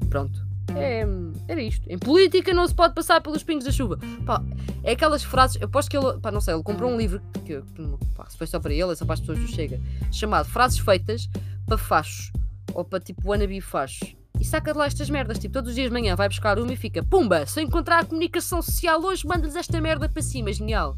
Pronto. 0.09 0.47
É, 0.75 1.05
era 1.47 1.61
isto. 1.61 1.87
Em 1.89 1.97
política 1.97 2.53
não 2.53 2.67
se 2.67 2.75
pode 2.75 2.93
passar 2.93 3.21
pelos 3.21 3.43
pingos 3.43 3.65
da 3.65 3.71
chuva. 3.71 3.97
Pá, 4.25 4.43
é 4.83 4.91
aquelas 4.91 5.23
frases. 5.23 5.59
Eu 5.59 5.65
aposto 5.65 5.89
que 5.89 5.97
ele. 5.97 6.19
Pá, 6.19 6.31
não 6.31 6.41
sei, 6.41 6.53
ele 6.53 6.63
comprou 6.63 6.91
um 6.91 6.97
livro 6.97 7.21
que, 7.45 7.61
que 7.61 7.97
pá, 8.15 8.27
se 8.29 8.37
foi 8.37 8.45
só 8.45 8.59
para 8.59 8.73
ele, 8.73 8.91
é 8.91 8.95
só 8.95 9.05
para 9.05 9.15
as 9.15 9.19
pessoas 9.19 9.39
do 9.39 9.47
Chega. 9.47 9.79
Chamado 10.11 10.47
Frases 10.47 10.77
Feitas 10.79 11.27
para 11.65 11.77
fachos 11.77 12.31
ou 12.73 12.83
para 12.83 12.99
tipo 12.99 13.29
wannabe 13.29 13.61
fachos 13.61 14.15
e 14.39 14.45
saca 14.45 14.71
de 14.71 14.79
lá 14.79 14.85
estas 14.85 15.09
merdas. 15.09 15.37
Tipo, 15.37 15.53
todos 15.53 15.69
os 15.69 15.75
dias 15.75 15.87
de 15.87 15.93
manhã 15.93 16.15
vai 16.15 16.29
buscar 16.29 16.57
uma 16.57 16.71
e 16.71 16.77
fica 16.77 17.03
pumba, 17.03 17.45
se 17.45 17.59
eu 17.59 17.63
encontrar 17.63 17.99
a 17.99 18.05
comunicação 18.05 18.61
social 18.61 19.01
hoje, 19.03 19.27
manda-lhes 19.27 19.55
esta 19.55 19.79
merda 19.81 20.07
para 20.07 20.21
cima. 20.21 20.51
Genial. 20.53 20.97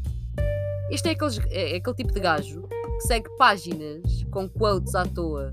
Este 0.90 1.08
é, 1.08 1.12
aqueles, 1.12 1.38
é, 1.50 1.72
é, 1.72 1.76
aquele 1.76 1.96
tipo 1.96 2.12
de 2.12 2.20
gajo 2.20 2.62
que 2.68 3.06
segue 3.06 3.28
páginas 3.36 4.24
com 4.30 4.48
quotes 4.48 4.94
à 4.94 5.04
toa 5.04 5.52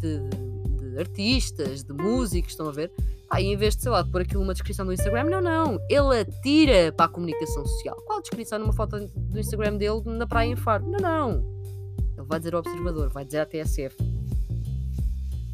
de, 0.00 0.18
de, 0.30 0.90
de 0.90 0.98
artistas, 0.98 1.82
de 1.82 1.92
músicos, 1.92 2.52
estão 2.52 2.68
a 2.68 2.72
ver? 2.72 2.90
Ah, 3.28 3.40
e 3.40 3.46
em 3.46 3.56
vez 3.56 3.76
de, 3.76 3.82
sei 3.82 3.90
lá, 3.90 4.02
de 4.02 4.10
pôr 4.10 4.22
aquilo 4.22 4.40
numa 4.42 4.54
descrição 4.54 4.86
do 4.86 4.92
Instagram, 4.92 5.24
não, 5.24 5.40
não. 5.40 5.80
Ele 5.90 6.20
atira 6.20 6.92
para 6.92 7.06
a 7.06 7.08
comunicação 7.08 7.66
social. 7.66 7.96
Qual 8.06 8.20
descrição 8.20 8.58
numa 8.58 8.72
foto 8.72 8.98
do 8.98 9.38
Instagram 9.38 9.76
dele 9.76 10.02
na 10.06 10.26
praia 10.26 10.48
em 10.48 10.56
Faro? 10.56 10.86
Não, 10.88 11.00
não. 11.00 11.56
Ele 12.16 12.26
vai 12.26 12.38
dizer 12.38 12.54
ao 12.54 12.60
observador, 12.60 13.10
vai 13.10 13.24
dizer 13.24 13.40
à 13.40 13.46
TSF 13.46 14.15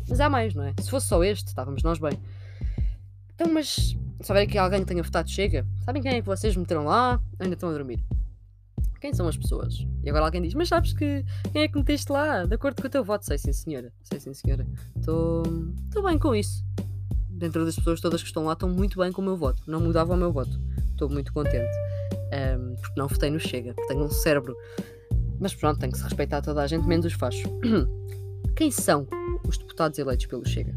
mas 0.08 0.20
há 0.20 0.28
mais, 0.28 0.54
não 0.54 0.64
é? 0.64 0.74
Se 0.80 0.90
fosse 0.90 1.06
só 1.06 1.22
este, 1.22 1.48
estávamos 1.48 1.82
nós 1.82 1.98
bem. 1.98 2.18
Então, 3.34 3.52
mas 3.52 3.96
se 4.22 4.32
aqui 4.32 4.56
alguém 4.56 4.80
que 4.80 4.86
tenha 4.86 5.02
votado 5.02 5.28
chega, 5.28 5.66
sabem 5.84 6.00
quem 6.00 6.12
é 6.12 6.20
que 6.20 6.26
vocês 6.26 6.56
meteram 6.56 6.84
lá? 6.84 7.20
Ainda 7.38 7.54
estão 7.54 7.70
a 7.70 7.72
dormir. 7.72 8.04
quem 9.00 9.12
são 9.12 9.26
as 9.26 9.36
pessoas? 9.36 9.84
E 10.02 10.08
agora 10.08 10.24
alguém 10.24 10.40
diz, 10.40 10.54
mas 10.54 10.68
sabes 10.68 10.92
que 10.92 11.24
quem 11.52 11.62
é 11.62 11.68
que 11.68 11.76
meteste 11.76 12.12
lá? 12.12 12.44
De 12.44 12.54
acordo 12.54 12.80
com 12.80 12.86
o 12.86 12.90
teu 12.90 13.02
voto? 13.02 13.24
Sei 13.24 13.36
sim, 13.36 13.52
senhora. 13.52 13.92
Sei 14.02 14.20
sim, 14.20 14.32
senhora. 14.32 14.66
Estou 14.96 15.42
bem 16.04 16.18
com 16.18 16.34
isso. 16.34 16.64
Dentro 17.28 17.64
das 17.64 17.74
pessoas 17.74 18.00
todas 18.00 18.22
que 18.22 18.28
estão 18.28 18.44
lá, 18.44 18.52
estão 18.52 18.68
muito 18.68 18.98
bem 19.00 19.10
com 19.10 19.20
o 19.20 19.24
meu 19.24 19.36
voto. 19.36 19.62
Não 19.66 19.80
mudava 19.80 20.14
o 20.14 20.16
meu 20.16 20.32
voto. 20.32 20.60
Estou 20.90 21.08
muito 21.08 21.32
contente. 21.32 21.74
Um, 22.32 22.76
porque 22.76 23.00
não 23.00 23.08
votei 23.08 23.30
no 23.30 23.40
Chega. 23.40 23.74
Tenho 23.88 24.04
um 24.04 24.10
cérebro. 24.10 24.56
Mas 25.40 25.52
pronto, 25.52 25.80
tem 25.80 25.90
que 25.90 25.98
se 25.98 26.04
respeitar 26.04 26.40
toda 26.40 26.62
a 26.62 26.66
gente, 26.68 26.86
menos 26.86 27.04
os 27.04 27.14
fachos. 27.14 27.42
quem 28.56 28.70
são 28.70 29.06
os 29.46 29.58
deputados 29.58 29.98
eleitos 29.98 30.26
pelo 30.26 30.46
Chega? 30.46 30.74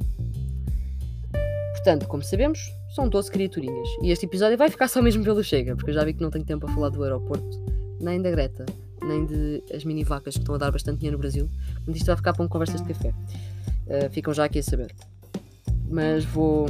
Portanto, 1.73 2.07
como 2.07 2.23
sabemos, 2.23 2.59
são 2.95 3.07
12 3.07 3.29
criaturinhas. 3.29 3.87
E 4.01 4.09
este 4.09 4.25
episódio 4.25 4.57
vai 4.57 4.69
ficar 4.69 4.87
só 4.87 5.01
mesmo 5.01 5.23
pelo 5.23 5.43
Chega, 5.43 5.75
porque 5.75 5.91
eu 5.91 5.93
já 5.93 6.03
vi 6.03 6.13
que 6.13 6.21
não 6.21 6.31
tenho 6.31 6.43
tempo 6.43 6.65
a 6.65 6.69
falar 6.69 6.89
do 6.89 7.03
aeroporto, 7.03 7.59
nem 7.99 8.21
da 8.21 8.31
Greta, 8.31 8.65
nem 9.03 9.25
de 9.25 9.63
as 9.71 9.83
mini 9.83 10.03
vacas 10.03 10.33
que 10.33 10.39
estão 10.39 10.55
a 10.55 10.57
dar 10.57 10.71
bastante 10.71 10.97
dinheiro 10.97 11.17
no 11.17 11.21
Brasil. 11.21 11.49
Mas 11.85 11.97
isto 11.97 12.07
vai 12.07 12.15
ficar 12.15 12.33
para 12.33 12.43
um 12.43 12.47
conversas 12.47 12.81
de 12.81 12.87
café. 12.87 13.09
Uh, 13.09 14.09
ficam 14.09 14.33
já 14.33 14.45
aqui 14.45 14.59
a 14.59 14.63
saber. 14.63 14.95
Mas 15.87 16.25
vou, 16.25 16.65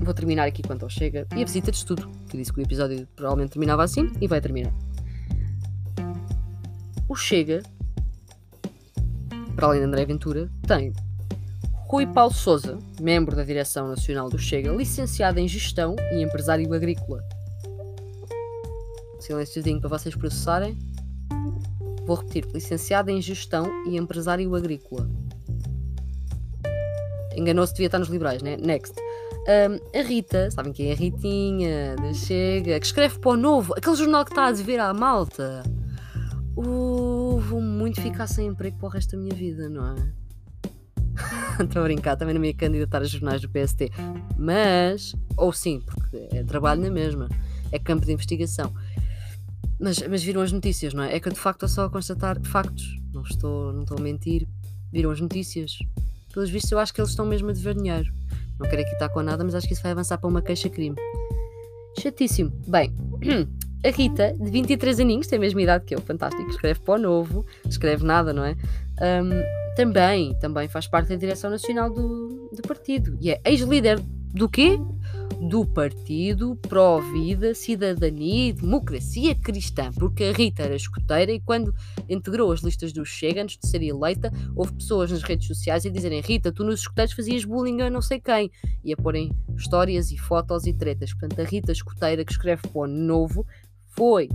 vou 0.00 0.14
terminar 0.14 0.46
aqui 0.46 0.62
quanto 0.62 0.84
ao 0.84 0.88
Chega 0.88 1.26
e 1.36 1.42
a 1.42 1.44
visita 1.44 1.70
de 1.70 1.76
estudo, 1.76 2.08
que 2.30 2.36
disse 2.36 2.52
que 2.52 2.60
o 2.60 2.62
episódio 2.62 3.06
provavelmente 3.14 3.50
terminava 3.50 3.84
assim 3.84 4.10
e 4.20 4.26
vai 4.26 4.40
terminar. 4.40 4.72
O 7.06 7.14
Chega, 7.14 7.62
para 9.58 9.66
além 9.66 9.80
de 9.80 9.86
André 9.86 10.04
Ventura, 10.06 10.48
tem 10.68 10.92
Rui 11.88 12.06
Paulo 12.06 12.32
Souza, 12.32 12.78
membro 13.00 13.34
da 13.34 13.42
Direção 13.42 13.88
Nacional 13.88 14.28
do 14.28 14.38
Chega, 14.38 14.70
licenciado 14.70 15.40
em 15.40 15.48
Gestão 15.48 15.96
e 16.12 16.22
Empresário 16.22 16.72
Agrícola. 16.72 17.24
Silênciozinho 19.18 19.80
para 19.80 19.88
vocês 19.88 20.14
processarem. 20.14 20.78
Vou 22.06 22.14
repetir: 22.14 22.46
licenciado 22.54 23.10
em 23.10 23.20
Gestão 23.20 23.66
e 23.88 23.96
Empresário 23.96 24.54
Agrícola. 24.54 25.10
Enganou-se, 27.34 27.72
devia 27.72 27.86
estar 27.86 27.98
nos 27.98 28.08
liberais, 28.08 28.40
né? 28.42 28.56
Next. 28.56 28.94
Um, 28.94 29.98
a 29.98 30.02
Rita, 30.04 30.52
sabem 30.52 30.72
quem 30.72 30.90
é 30.90 30.92
a 30.92 30.96
Ritinha, 30.96 31.96
da 31.96 32.14
Chega, 32.14 32.78
que 32.78 32.86
escreve 32.86 33.18
para 33.18 33.30
o 33.30 33.36
Novo, 33.36 33.74
aquele 33.76 33.96
jornal 33.96 34.24
que 34.24 34.30
está 34.30 34.46
a 34.46 34.52
dever 34.52 34.78
à 34.78 34.94
malta. 34.94 35.64
Vou 36.54 36.97
muito 37.88 38.02
ficar 38.02 38.26
sem 38.26 38.48
emprego 38.48 38.76
para 38.76 38.86
o 38.86 38.90
resto 38.90 39.12
da 39.12 39.22
minha 39.22 39.34
vida, 39.34 39.66
não 39.66 39.86
é? 39.86 40.12
Estou 41.64 41.80
a 41.80 41.84
brincar, 41.84 42.16
também 42.16 42.34
não 42.34 42.40
me 42.40 42.48
ia 42.48 42.54
candidatar 42.54 42.98
a 42.98 43.04
jornais 43.04 43.40
do 43.40 43.48
PST. 43.48 43.90
Mas, 44.36 45.14
ou 45.38 45.50
sim, 45.54 45.80
porque 45.80 46.28
é 46.36 46.44
trabalho 46.44 46.82
na 46.82 46.90
mesma, 46.90 47.30
é 47.72 47.78
campo 47.78 48.04
de 48.04 48.12
investigação. 48.12 48.74
Mas, 49.80 50.06
mas 50.06 50.22
viram 50.22 50.42
as 50.42 50.52
notícias, 50.52 50.92
não 50.92 51.02
é? 51.02 51.16
É 51.16 51.20
que 51.20 51.28
eu 51.28 51.32
de 51.32 51.38
facto 51.38 51.64
estou 51.64 51.68
só 51.68 51.84
a 51.86 51.90
constatar 51.90 52.38
factos, 52.42 53.00
não 53.10 53.22
estou, 53.22 53.72
não 53.72 53.82
estou 53.82 53.96
a 53.96 54.02
mentir. 54.02 54.46
Viram 54.92 55.10
as 55.10 55.20
notícias. 55.20 55.78
Pelos 56.30 56.50
vistos, 56.50 56.70
eu 56.70 56.78
acho 56.78 56.92
que 56.92 57.00
eles 57.00 57.10
estão 57.10 57.24
mesmo 57.24 57.48
a 57.48 57.52
dever 57.54 57.74
dinheiro. 57.74 58.12
Não 58.60 58.68
quero 58.68 58.82
aqui 58.82 58.92
estar 58.92 59.08
com 59.08 59.22
nada, 59.22 59.42
mas 59.42 59.54
acho 59.54 59.66
que 59.66 59.72
isso 59.72 59.82
vai 59.82 59.92
avançar 59.92 60.18
para 60.18 60.28
uma 60.28 60.42
queixa-crime. 60.42 60.96
Chatíssimo. 61.98 62.50
Bem, 62.66 62.94
a 63.84 63.90
Rita, 63.90 64.34
de 64.38 64.50
23 64.50 65.00
aninhos, 65.00 65.26
tem 65.26 65.36
a 65.36 65.40
mesma 65.40 65.62
idade 65.62 65.84
que 65.84 65.94
eu, 65.94 66.00
fantástico, 66.00 66.48
escreve 66.50 66.80
para 66.80 66.94
o 66.94 66.98
novo, 66.98 67.46
escreve 67.68 68.04
nada, 68.04 68.32
não 68.32 68.44
é? 68.44 68.56
Um, 69.00 69.30
também, 69.76 70.36
também 70.40 70.68
faz 70.68 70.88
parte 70.88 71.10
da 71.10 71.14
direção 71.14 71.48
nacional 71.50 71.88
do, 71.88 72.50
do 72.52 72.62
partido. 72.66 73.16
E 73.20 73.30
é 73.30 73.40
ex-líder 73.44 74.00
do 74.34 74.48
quê? 74.48 74.78
Do 75.40 75.64
Partido 75.64 76.56
Pró-Vida, 76.56 77.54
Cidadania 77.54 78.48
e 78.48 78.52
Democracia 78.52 79.36
Cristã, 79.36 79.92
porque 79.92 80.24
a 80.24 80.32
Rita 80.32 80.64
era 80.64 80.74
escoteira 80.74 81.30
e 81.30 81.40
quando 81.40 81.72
integrou 82.08 82.50
as 82.50 82.60
listas 82.60 82.92
do 82.92 83.04
Chega, 83.04 83.42
antes 83.42 83.56
de 83.56 83.68
ser 83.68 83.80
eleita, 83.80 84.32
houve 84.56 84.72
pessoas 84.72 85.12
nas 85.12 85.22
redes 85.22 85.46
sociais 85.46 85.86
a 85.86 85.90
dizerem 85.90 86.20
Rita, 86.20 86.50
tu 86.50 86.64
nos 86.64 86.80
escoteiros 86.80 87.14
fazias 87.14 87.44
bullying 87.44 87.82
a 87.82 87.90
não 87.90 88.02
sei 88.02 88.20
quem, 88.20 88.50
e 88.84 88.92
a 88.92 88.96
porem 88.96 89.30
histórias 89.56 90.10
e 90.10 90.18
fotos 90.18 90.66
e 90.66 90.72
tretas. 90.72 91.12
Portanto, 91.12 91.40
a 91.40 91.44
Rita 91.44 91.70
escoteira 91.70 92.24
que 92.24 92.32
escreve 92.32 92.62
para 92.62 92.80
o 92.80 92.86
Novo 92.88 93.46
foi 93.98 94.28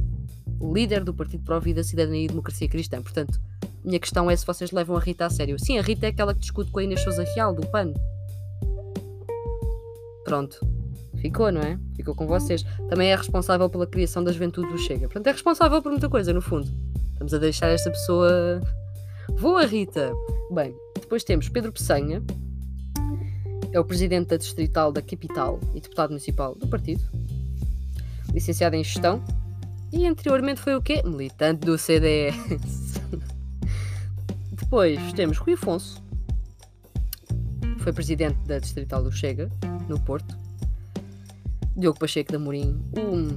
líder 0.62 1.06
do 1.06 1.14
Partido 1.14 1.46
Pró-Vida, 1.46 1.82
Cidadania 1.84 2.26
e 2.26 2.28
Democracia 2.28 2.68
Cristã. 2.68 3.02
Portanto, 3.02 3.40
minha 3.84 4.00
questão 4.00 4.30
é 4.30 4.36
se 4.36 4.46
vocês 4.46 4.72
levam 4.72 4.98
a 4.98 5.00
Rita 5.00 5.26
a 5.26 5.30
sério. 5.30 5.58
Sim, 5.58 5.80
a 5.80 5.82
Rita 5.82 6.06
é 6.06 6.10
aquela 6.10 6.34
que 6.34 6.42
discute 6.42 6.70
com 6.70 6.80
a 6.80 6.84
Inês 6.84 7.02
Souza 7.02 7.24
Real, 7.34 7.56
do 7.56 7.66
PAN. 7.68 7.94
Pronto. 10.26 10.60
Ficou, 11.16 11.50
não 11.50 11.62
é? 11.62 11.80
Ficou 11.96 12.14
com 12.14 12.28
vocês. 12.28 12.64
Também 12.90 13.10
é 13.10 13.16
responsável 13.16 13.70
pela 13.70 13.88
criação 13.88 14.22
da 14.22 14.34
juventude 14.34 14.68
do 14.68 14.78
Chega. 14.78 15.08
Portanto, 15.08 15.28
é 15.28 15.32
responsável 15.32 15.82
por 15.82 15.92
muita 15.92 16.10
coisa, 16.10 16.34
no 16.34 16.42
fundo. 16.42 16.70
Estamos 17.14 17.34
a 17.34 17.38
deixar 17.38 17.70
esta 17.70 17.90
pessoa. 17.90 18.62
Voa, 19.38 19.66
Rita! 19.66 20.12
Bem, 20.52 20.76
depois 21.00 21.24
temos 21.24 21.48
Pedro 21.48 21.72
Peçanha, 21.72 22.22
é 23.72 23.80
o 23.80 23.86
presidente 23.86 24.28
da 24.28 24.38
Distrital 24.38 24.92
da 24.92 25.02
Capital 25.02 25.60
e 25.74 25.80
deputado 25.80 26.10
municipal 26.10 26.54
do 26.54 26.68
partido, 26.68 27.02
licenciado 28.34 28.76
em 28.76 28.84
Gestão, 28.84 29.24
e 29.94 30.08
anteriormente 30.08 30.60
foi 30.60 30.76
o 30.76 30.82
quê? 30.82 31.04
Militante 31.06 31.66
do 31.66 31.78
CDS. 31.78 32.36
Depois 34.52 35.14
temos 35.14 35.38
Rui 35.38 35.54
Afonso, 35.54 36.04
foi 37.78 37.94
presidente 37.94 38.38
da 38.48 38.58
Distrital 38.58 39.04
do 39.04 39.12
Chega, 39.12 39.52
no 39.88 40.00
Porto. 40.00 40.36
Diogo 41.76 42.00
Pacheco 42.00 42.32
da 42.32 42.40
Morim, 42.40 42.82
um, 42.98 43.28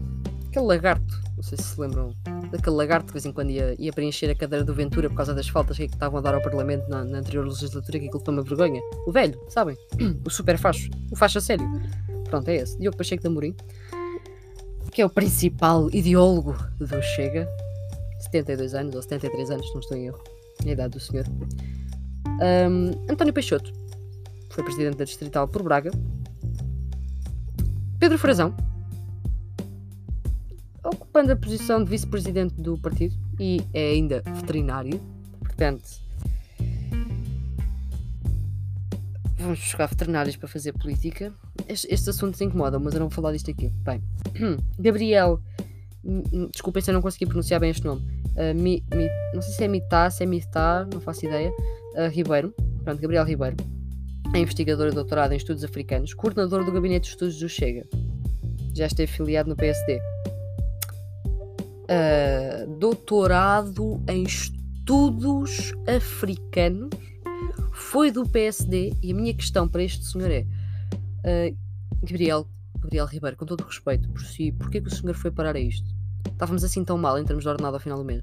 aquele 0.48 0.66
lagarto, 0.66 1.22
não 1.36 1.42
sei 1.42 1.58
se 1.58 1.64
se 1.64 1.80
lembram, 1.80 2.14
daquele 2.50 2.76
lagarto 2.76 3.06
de 3.08 3.12
vez 3.12 3.26
em 3.26 3.32
quando 3.32 3.50
ia, 3.50 3.74
ia 3.78 3.92
preencher 3.92 4.30
a 4.30 4.34
cadeira 4.34 4.64
do 4.64 4.74
Ventura 4.74 5.08
por 5.10 5.16
causa 5.16 5.34
das 5.34 5.48
faltas 5.48 5.76
que 5.76 5.84
estavam 5.84 6.18
a 6.18 6.22
dar 6.22 6.34
ao 6.34 6.42
Parlamento 6.42 6.88
na, 6.88 7.04
na 7.04 7.18
anterior 7.18 7.46
legislatura, 7.46 7.98
que 7.98 8.06
aquilo 8.06 8.22
foi 8.24 8.34
uma 8.34 8.42
vergonha. 8.42 8.80
O 9.06 9.12
velho, 9.12 9.38
sabem? 9.48 9.76
O 10.24 10.30
super 10.30 10.56
facho, 10.58 10.90
o 11.10 11.16
facho 11.16 11.38
a 11.38 11.40
sério. 11.40 11.66
Pronto, 12.24 12.48
é 12.48 12.56
esse, 12.56 12.78
Diogo 12.78 12.96
Pacheco 12.96 13.22
da 13.22 13.30
Morim, 13.30 13.54
que 14.96 15.02
é 15.02 15.04
o 15.04 15.10
principal 15.10 15.90
ideólogo 15.92 16.56
do 16.78 17.02
Chega, 17.02 17.46
72 18.18 18.72
anos 18.72 18.94
ou 18.94 19.02
73 19.02 19.50
anos, 19.50 19.70
não 19.74 19.80
estou 19.80 19.94
em 19.94 20.06
erro 20.06 20.24
a 20.66 20.70
idade 20.70 20.94
do 20.94 21.00
senhor. 21.00 21.26
Um, 22.40 23.12
António 23.12 23.34
Peixoto 23.34 23.70
foi 24.48 24.64
presidente 24.64 24.96
da 24.96 25.04
Distrital 25.04 25.46
por 25.48 25.62
Braga. 25.62 25.90
Pedro 27.98 28.16
Frazão, 28.16 28.56
ocupando 30.82 31.30
a 31.30 31.36
posição 31.36 31.84
de 31.84 31.90
vice-presidente 31.90 32.54
do 32.54 32.78
partido 32.78 33.14
e 33.38 33.60
é 33.74 33.90
ainda 33.90 34.22
veterinário, 34.24 34.98
portanto. 35.40 35.84
Vamos 39.36 39.58
buscar 39.58 39.88
veterinários 39.88 40.36
para 40.36 40.48
fazer 40.48 40.72
política. 40.72 41.34
Estes, 41.68 41.90
estes 41.90 42.08
assuntos 42.08 42.40
incomodam, 42.40 42.80
mas 42.80 42.94
eu 42.94 43.00
não 43.00 43.08
vou 43.08 43.14
falar 43.14 43.32
disto 43.32 43.50
aqui. 43.50 43.70
Bem, 43.82 44.02
Gabriel, 44.78 45.40
desculpem 46.52 46.82
se 46.82 46.90
eu 46.90 46.94
não 46.94 47.02
consegui 47.02 47.26
pronunciar 47.26 47.60
bem 47.60 47.70
este 47.70 47.84
nome 47.84 48.16
uh, 48.36 48.54
mi, 48.54 48.84
mi, 48.94 49.08
não 49.34 49.42
sei 49.42 49.54
se 49.54 49.64
é 49.64 49.68
Mitá, 49.68 50.08
se 50.10 50.22
é 50.22 50.26
Mitá, 50.26 50.86
não 50.92 51.00
faço 51.00 51.26
ideia, 51.26 51.50
uh, 51.50 52.08
Ribeiro, 52.10 52.54
pronto, 52.84 53.00
Gabriel 53.00 53.24
Ribeiro, 53.24 53.56
é 54.34 54.38
investigador 54.38 54.88
e 54.88 54.92
doutorado 54.92 55.32
em 55.32 55.36
estudos 55.36 55.64
africanos, 55.64 56.14
coordenador 56.14 56.64
do 56.64 56.72
gabinete 56.72 57.04
de 57.04 57.10
estudos 57.10 57.38
do 57.38 57.48
Chega, 57.48 57.86
já 58.74 58.86
esteve 58.86 59.10
afiliado 59.10 59.48
no 59.48 59.56
PSD. 59.56 59.96
Uh, 59.96 61.88
ah, 61.88 62.66
doutorado 62.78 64.02
em 64.08 64.24
estudos 64.24 65.72
africanos, 65.86 66.90
foi 67.72 68.10
do 68.10 68.28
PSD 68.28 68.92
e 69.02 69.12
a 69.12 69.14
minha 69.14 69.32
questão 69.32 69.68
para 69.68 69.82
este 69.82 70.04
senhor 70.04 70.30
é 70.30 70.44
uh, 71.26 71.56
Gabriel, 72.02 72.46
Gabriel 72.78 73.06
Ribeiro, 73.06 73.36
com 73.36 73.46
todo 73.46 73.62
o 73.62 73.66
respeito 73.66 74.08
por 74.10 74.22
si, 74.22 74.52
porquê 74.52 74.80
que 74.80 74.88
o 74.88 74.94
senhor 74.94 75.14
foi 75.14 75.30
parar 75.30 75.56
a 75.56 75.60
isto? 75.60 75.96
estávamos 76.32 76.64
assim 76.64 76.84
tão 76.84 76.98
mal 76.98 77.18
em 77.18 77.24
termos 77.24 77.44
de 77.44 77.48
ordenado 77.48 77.76
ao 77.76 77.80
final 77.80 77.98
do 77.98 78.04
mês. 78.04 78.22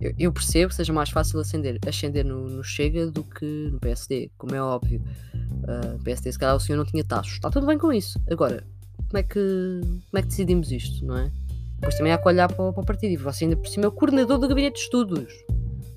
Eu, 0.00 0.14
eu 0.18 0.32
percebo 0.32 0.70
que 0.70 0.74
seja 0.74 0.92
mais 0.92 1.10
fácil 1.10 1.38
ascender, 1.40 1.78
ascender 1.86 2.24
no, 2.24 2.48
no, 2.48 2.64
Chega 2.64 3.06
do 3.10 3.22
que 3.22 3.68
no 3.70 3.78
PSD, 3.78 4.30
como 4.38 4.54
é 4.54 4.62
óbvio. 4.62 5.02
Uh, 5.34 6.02
PSD, 6.02 6.32
se 6.32 6.38
calhar 6.38 6.56
o 6.56 6.60
senhor 6.60 6.78
não 6.78 6.86
tinha 6.86 7.04
taxos. 7.04 7.34
Está 7.34 7.50
tudo 7.50 7.66
bem 7.66 7.76
com 7.76 7.92
isso. 7.92 8.18
Agora, 8.30 8.64
como 8.96 9.18
é 9.18 9.22
que, 9.22 9.80
como 9.82 10.18
é 10.18 10.22
que 10.22 10.28
decidimos 10.28 10.72
isto, 10.72 11.04
não 11.04 11.18
é? 11.18 11.30
Depois 11.74 11.96
também 11.96 12.12
há 12.12 12.18
que 12.18 12.28
olhar 12.28 12.48
para, 12.48 12.72
para 12.72 12.82
o 12.82 12.86
partido. 12.86 13.12
E 13.12 13.16
você 13.16 13.44
ainda 13.44 13.56
por 13.56 13.68
cima 13.68 13.84
é 13.84 13.88
o 13.88 13.92
coordenador 13.92 14.38
do 14.38 14.48
gabinete 14.48 14.76
de 14.76 14.80
estudos. 14.80 15.32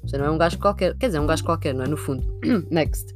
Você 0.04 0.18
não 0.18 0.26
é 0.26 0.32
um 0.32 0.38
gajo 0.38 0.60
qualquer. 0.60 0.98
Quer 0.98 1.08
dizer, 1.08 1.20
é 1.20 1.22
um 1.22 1.28
gajo 1.28 1.44
qualquer, 1.46 1.74
não 1.74 1.86
é? 1.86 1.88
No 1.88 1.98
fundo. 1.98 2.24
Next. 2.70 3.16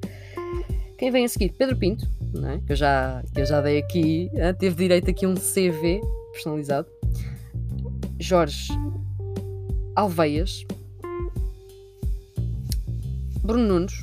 Quem 0.97 1.12
vem 1.12 1.26
a 1.26 1.30
seguir? 1.30 1.50
Pedro 1.50 1.76
Pinto, 1.76 2.08
não 2.34 2.50
é? 2.50 2.60
que, 2.60 2.72
eu 2.72 2.76
já, 2.76 3.24
que 3.34 3.42
eu 3.42 3.46
já 3.46 3.62
dei 3.62 3.78
aqui. 3.80 4.30
Teve 4.60 4.76
direito 4.76 5.10
aqui 5.10 5.26
um 5.26 5.36
CV 5.36 6.02
personalizado. 6.32 6.88
Jorge 8.20 8.74
Alveias, 9.96 10.66
Bruno 13.44 13.68
Nunes, 13.68 14.02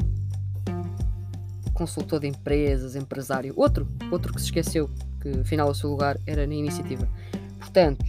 consultor 1.75 2.21
de 2.21 2.29
empresas, 2.29 2.97
empresário, 2.97 3.53
outro, 3.57 3.89
outro 4.11 4.33
que 4.33 4.41
se 4.41 4.47
esqueceu 4.47 4.89
que 5.21 5.41
afinal 5.41 5.69
o 5.71 5.75
seu 5.75 5.91
lugar 5.91 6.19
era 6.27 6.47
na 6.47 6.55
iniciativa. 6.55 7.09
Portanto, 7.59 8.05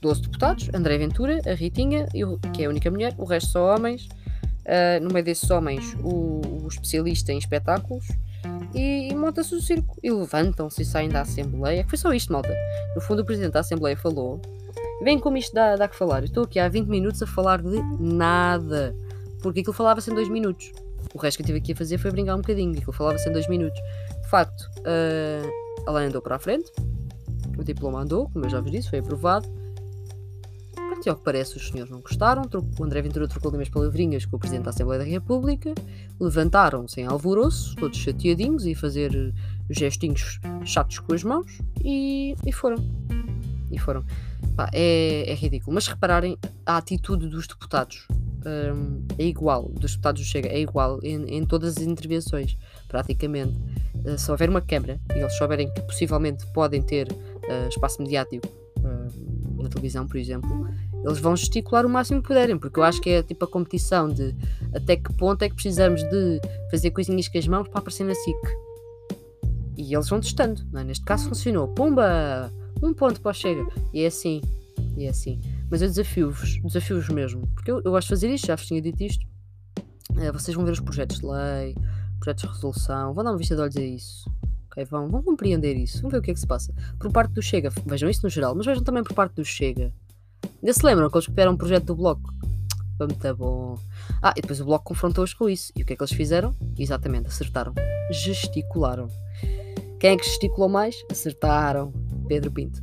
12 0.00 0.22
deputados, 0.22 0.68
André 0.74 0.98
Ventura, 0.98 1.40
a 1.46 1.54
Ritinha, 1.54 2.06
que 2.52 2.62
é 2.62 2.66
a 2.66 2.68
única 2.68 2.90
mulher, 2.90 3.14
o 3.16 3.24
resto 3.24 3.52
são 3.52 3.62
homens. 3.62 4.06
Uh, 4.64 5.02
no 5.02 5.12
meio 5.12 5.24
desses 5.24 5.50
homens, 5.50 5.94
o, 6.02 6.40
o 6.64 6.68
especialista 6.68 7.32
em 7.32 7.38
espetáculos. 7.38 8.06
E, 8.74 9.08
e 9.10 9.14
monta-se 9.14 9.54
o 9.54 9.60
circo. 9.60 9.96
E 10.02 10.10
levantam-se 10.10 10.82
e 10.82 10.84
saem 10.84 11.08
da 11.08 11.20
Assembleia. 11.20 11.86
Foi 11.88 11.96
só 11.96 12.12
isto, 12.12 12.32
malta. 12.32 12.54
No 12.94 13.00
fundo, 13.00 13.22
o 13.22 13.24
Presidente 13.24 13.52
da 13.52 13.60
Assembleia 13.60 13.96
falou. 13.96 14.40
Bem 15.02 15.18
como 15.18 15.36
isto 15.36 15.54
dá, 15.54 15.76
dá 15.76 15.88
que 15.88 15.96
falar. 15.96 16.20
Eu 16.20 16.26
estou 16.26 16.44
aqui 16.44 16.58
há 16.58 16.68
20 16.68 16.88
minutos 16.88 17.22
a 17.22 17.26
falar 17.26 17.62
de 17.62 17.82
nada. 18.00 18.94
Porque 19.40 19.60
aquilo 19.60 19.74
falava-se 19.74 20.10
em 20.10 20.14
2 20.14 20.28
minutos. 20.28 20.72
O 21.12 21.18
resto 21.18 21.36
que 21.36 21.42
eu 21.42 21.46
tive 21.46 21.58
aqui 21.58 21.72
a 21.72 21.76
fazer 21.76 21.98
foi 21.98 22.10
brincar 22.10 22.34
um 22.34 22.40
bocadinho. 22.40 22.72
Aquilo 22.72 22.92
falava-se 22.92 23.28
em 23.28 23.32
2 23.32 23.48
minutos. 23.48 23.80
De 24.22 24.28
facto, 24.28 24.62
uh, 24.80 25.48
ela 25.86 26.00
andou 26.00 26.20
para 26.20 26.36
a 26.36 26.38
frente. 26.38 26.72
O 27.56 27.62
diploma 27.62 28.00
andou, 28.00 28.28
como 28.30 28.44
eu 28.44 28.50
já 28.50 28.60
vos 28.60 28.70
disse, 28.70 28.90
foi 28.90 28.98
aprovado. 28.98 29.48
E 31.06 31.10
ao 31.10 31.16
que 31.16 31.22
parece, 31.22 31.56
os 31.56 31.68
senhores 31.68 31.90
não 31.90 32.00
gostaram. 32.00 32.42
O 32.78 32.84
André 32.84 33.02
Ventura 33.02 33.28
trocou 33.28 33.50
limas 33.50 33.68
palavrinhas 33.68 34.24
com 34.24 34.36
o 34.36 34.38
Presidente 34.38 34.64
da 34.64 34.70
Assembleia 34.70 35.02
da 35.02 35.08
República. 35.08 35.74
Levantaram-se 36.18 37.00
em 37.00 37.06
alvoroço, 37.06 37.76
todos 37.76 37.98
chateadinhos 37.98 38.64
e 38.64 38.72
a 38.72 38.76
fazer 38.76 39.14
eh, 39.14 39.32
gestinhos 39.70 40.40
chatos 40.64 40.98
com 40.98 41.12
as 41.12 41.22
mãos. 41.22 41.58
E, 41.82 42.34
e 42.46 42.52
foram. 42.52 42.76
E 43.70 43.78
foram. 43.78 44.04
Pá, 44.56 44.70
é, 44.72 45.30
é, 45.30 45.34
ridículo. 45.34 45.74
Mas 45.74 45.86
repararem, 45.86 46.38
a 46.64 46.78
atitude 46.78 47.28
dos 47.28 47.46
deputados 47.46 48.06
um, 48.46 49.04
é 49.18 49.24
igual. 49.24 49.68
Dos 49.68 49.92
deputados 49.92 50.22
do 50.22 50.26
Chega 50.26 50.48
é 50.48 50.60
igual 50.60 51.00
em, 51.02 51.24
em 51.36 51.44
todas 51.44 51.76
as 51.76 51.82
intervenções, 51.82 52.56
praticamente. 52.88 53.58
Uh, 54.04 54.18
se 54.18 54.30
houver 54.30 54.48
uma 54.48 54.60
câmara 54.60 55.00
e 55.14 55.18
eles 55.18 55.36
souberem 55.36 55.72
que 55.72 55.80
possivelmente 55.82 56.46
podem 56.52 56.82
ter 56.82 57.10
uh, 57.10 57.68
espaço 57.68 58.02
mediático 58.02 58.46
uh, 58.78 59.62
na 59.62 59.68
televisão, 59.68 60.06
por 60.06 60.18
exemplo, 60.18 60.68
eles 61.04 61.18
vão 61.18 61.36
gesticular 61.36 61.84
o 61.84 61.88
máximo 61.88 62.22
que 62.22 62.28
puderem, 62.28 62.58
porque 62.58 62.78
eu 62.78 62.82
acho 62.82 63.00
que 63.00 63.10
é 63.10 63.22
tipo 63.22 63.44
a 63.44 63.48
competição 63.48 64.08
de 64.08 64.34
até 64.74 64.96
que 64.96 65.12
ponto 65.12 65.42
é 65.42 65.48
que 65.48 65.54
precisamos 65.54 66.02
de 66.02 66.40
fazer 66.70 66.90
coisinhas 66.90 67.28
com 67.28 67.38
as 67.38 67.46
mãos 67.46 67.68
para 67.68 67.80
aparecer 67.80 68.04
na 68.04 68.14
SIC. 68.14 68.36
E 69.76 69.94
eles 69.94 70.08
vão 70.08 70.20
testando, 70.20 70.62
é? 70.78 70.82
Neste 70.82 71.04
caso 71.04 71.28
funcionou. 71.28 71.68
Pumba! 71.68 72.50
Um 72.82 72.94
ponto 72.94 73.20
para 73.20 73.30
o 73.30 73.34
Chega. 73.34 73.66
E 73.92 74.02
é 74.02 74.06
assim. 74.06 74.40
E 74.96 75.04
é 75.04 75.10
assim. 75.10 75.40
Mas 75.70 75.82
eu 75.82 75.88
desafio-vos, 75.88 76.60
desafio-vos 76.62 77.08
mesmo, 77.08 77.46
porque 77.48 77.70
eu, 77.70 77.82
eu, 77.84 77.90
gosto 77.90 78.08
de 78.08 78.14
fazer 78.14 78.30
isto, 78.30 78.46
já 78.46 78.54
vos 78.54 78.66
tinha 78.66 78.80
dito 78.80 79.02
isto. 79.02 79.26
É, 80.16 80.30
vocês 80.32 80.54
vão 80.54 80.64
ver 80.64 80.72
os 80.72 80.80
projetos 80.80 81.18
de 81.18 81.26
lei, 81.26 81.74
projetos 82.18 82.44
de 82.44 82.54
resolução, 82.54 83.12
vão 83.12 83.24
dar 83.24 83.32
uma 83.32 83.38
vista 83.38 83.56
de 83.56 83.60
olhos 83.60 83.76
a 83.76 83.82
isso. 83.82 84.30
Okay? 84.70 84.84
Vão, 84.84 85.08
vão 85.08 85.22
compreender 85.22 85.76
isso, 85.76 86.00
vão 86.00 86.10
ver 86.10 86.18
o 86.18 86.22
que 86.22 86.30
é 86.30 86.34
que 86.34 86.40
se 86.40 86.46
passa. 86.46 86.72
Por 86.98 87.10
parte 87.10 87.32
do 87.32 87.42
Chega, 87.42 87.70
vejam 87.84 88.08
isso 88.08 88.20
no 88.22 88.30
geral, 88.30 88.54
mas 88.54 88.66
vejam 88.66 88.84
também 88.84 89.02
por 89.02 89.14
parte 89.14 89.34
do 89.34 89.44
Chega. 89.44 89.92
Ainda 90.62 90.72
se 90.72 90.84
lembram 90.84 91.10
que 91.10 91.16
eles 91.16 91.26
copiaram 91.26 91.52
um 91.52 91.56
projeto 91.56 91.84
do 91.86 91.96
Bloco? 91.96 92.32
Foi 92.96 93.06
muito 93.06 93.36
bom. 93.36 93.78
Ah, 94.22 94.32
e 94.36 94.40
depois 94.40 94.60
o 94.60 94.64
Bloco 94.64 94.84
confrontou-os 94.84 95.34
com 95.34 95.48
isso. 95.48 95.72
E 95.76 95.82
o 95.82 95.86
que 95.86 95.92
é 95.92 95.96
que 95.96 96.02
eles 96.02 96.12
fizeram? 96.12 96.54
Exatamente, 96.78 97.28
acertaram. 97.28 97.74
Gesticularam. 98.10 99.08
Quem 99.98 100.12
é 100.12 100.16
que 100.16 100.24
gesticulou 100.24 100.68
mais? 100.68 100.96
Acertaram. 101.10 101.92
Pedro 102.28 102.50
Pinto. 102.50 102.82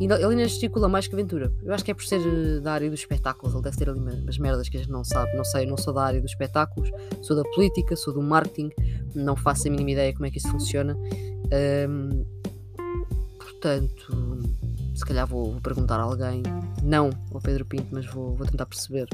E 0.00 0.04
ele 0.04 0.14
ainda 0.14 0.48
gesticula 0.48 0.88
mais 0.88 1.06
que 1.06 1.14
Aventura. 1.14 1.52
Eu 1.62 1.72
acho 1.72 1.84
que 1.84 1.90
é 1.90 1.94
por 1.94 2.04
ser 2.04 2.20
eh, 2.20 2.60
da 2.60 2.72
área 2.72 2.90
dos 2.90 3.00
espetáculos. 3.00 3.54
Ele 3.54 3.62
deve 3.62 3.76
ter 3.76 3.88
ali 3.88 4.00
umas 4.00 4.38
merdas 4.38 4.68
que 4.68 4.76
a 4.76 4.80
gente 4.80 4.90
não 4.90 5.04
sabe. 5.04 5.36
Não 5.36 5.44
sei, 5.44 5.64
não 5.64 5.76
sou 5.76 5.92
da 5.92 6.02
área 6.02 6.20
dos 6.20 6.32
espetáculos. 6.32 6.90
Sou 7.22 7.36
da 7.36 7.42
política, 7.50 7.94
sou 7.94 8.12
do 8.12 8.22
marketing. 8.22 8.70
Não 9.14 9.36
faço 9.36 9.68
a 9.68 9.70
mínima 9.70 9.92
ideia 9.92 10.12
como 10.12 10.26
é 10.26 10.30
que 10.30 10.38
isso 10.38 10.48
funciona. 10.48 10.96
Um, 11.88 12.24
portanto, 13.38 14.38
se 14.94 15.04
calhar 15.04 15.26
vou, 15.26 15.52
vou, 15.52 15.60
perguntar 15.60 15.98
a 15.98 16.02
alguém, 16.02 16.42
não 16.82 17.10
ao 17.32 17.40
Pedro 17.40 17.64
Pinto, 17.64 17.88
mas 17.90 18.06
vou, 18.06 18.36
vou 18.36 18.46
tentar 18.46 18.66
perceber. 18.66 19.08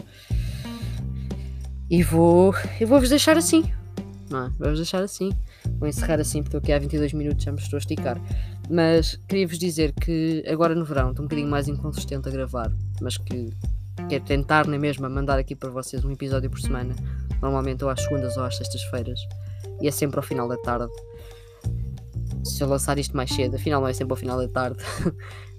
E 1.91 2.03
vou. 2.03 2.55
Eu 2.81 2.87
vou-vos 2.87 3.09
deixar 3.09 3.37
assim. 3.37 3.65
Não 4.31 4.47
é? 4.47 4.49
Vou-vos 4.59 4.79
deixar 4.79 5.03
assim. 5.03 5.31
Vou 5.79 5.89
encerrar 5.89 6.21
assim 6.21 6.43
porque 6.43 6.57
estou 6.57 6.59
aqui 6.59 6.73
há 6.73 6.79
22 6.79 7.13
minutos, 7.13 7.45
já 7.45 7.53
me 7.53 7.59
estou 7.59 7.77
a 7.77 7.79
esticar. 7.79 8.21
Mas 8.69 9.19
queria-vos 9.27 9.59
dizer 9.59 9.93
que 9.93 10.45
agora 10.47 10.75
no 10.75 10.85
verão 10.85 11.11
estou 11.11 11.25
um 11.25 11.29
bocadinho 11.29 11.49
mais 11.49 11.69
inconsistente 11.69 12.29
a 12.29 12.33
gravar, 12.33 12.71
mas 13.01 13.17
que 13.17 13.51
quero 14.09 14.25
tentar 14.25 14.67
na 14.67 14.79
mesma 14.79 15.09
mandar 15.09 15.39
aqui 15.39 15.55
para 15.55 15.71
vocês 15.71 16.05
um 16.05 16.11
episódio 16.11 16.51
por 16.51 16.61
semana. 16.61 16.95
Normalmente 17.41 17.85
ou 17.85 17.91
às 17.91 18.03
segundas 18.03 18.37
ou 18.37 18.45
às 18.45 18.57
sextas-feiras. 18.57 19.21
E 19.81 19.89
é 19.89 19.91
sempre 19.91 20.19
ao 20.19 20.23
final 20.23 20.49
da 20.49 20.57
tarde 20.59 20.93
se 22.49 22.63
eu 22.63 22.69
lançar 22.69 22.99
isto 22.99 23.17
mais 23.17 23.31
cedo, 23.31 23.57
afinal 23.57 23.81
não 23.81 23.89
é 23.89 23.93
sempre 23.93 24.13
ao 24.13 24.17
final 24.17 24.39
da 24.39 24.49
tarde. 24.49 24.83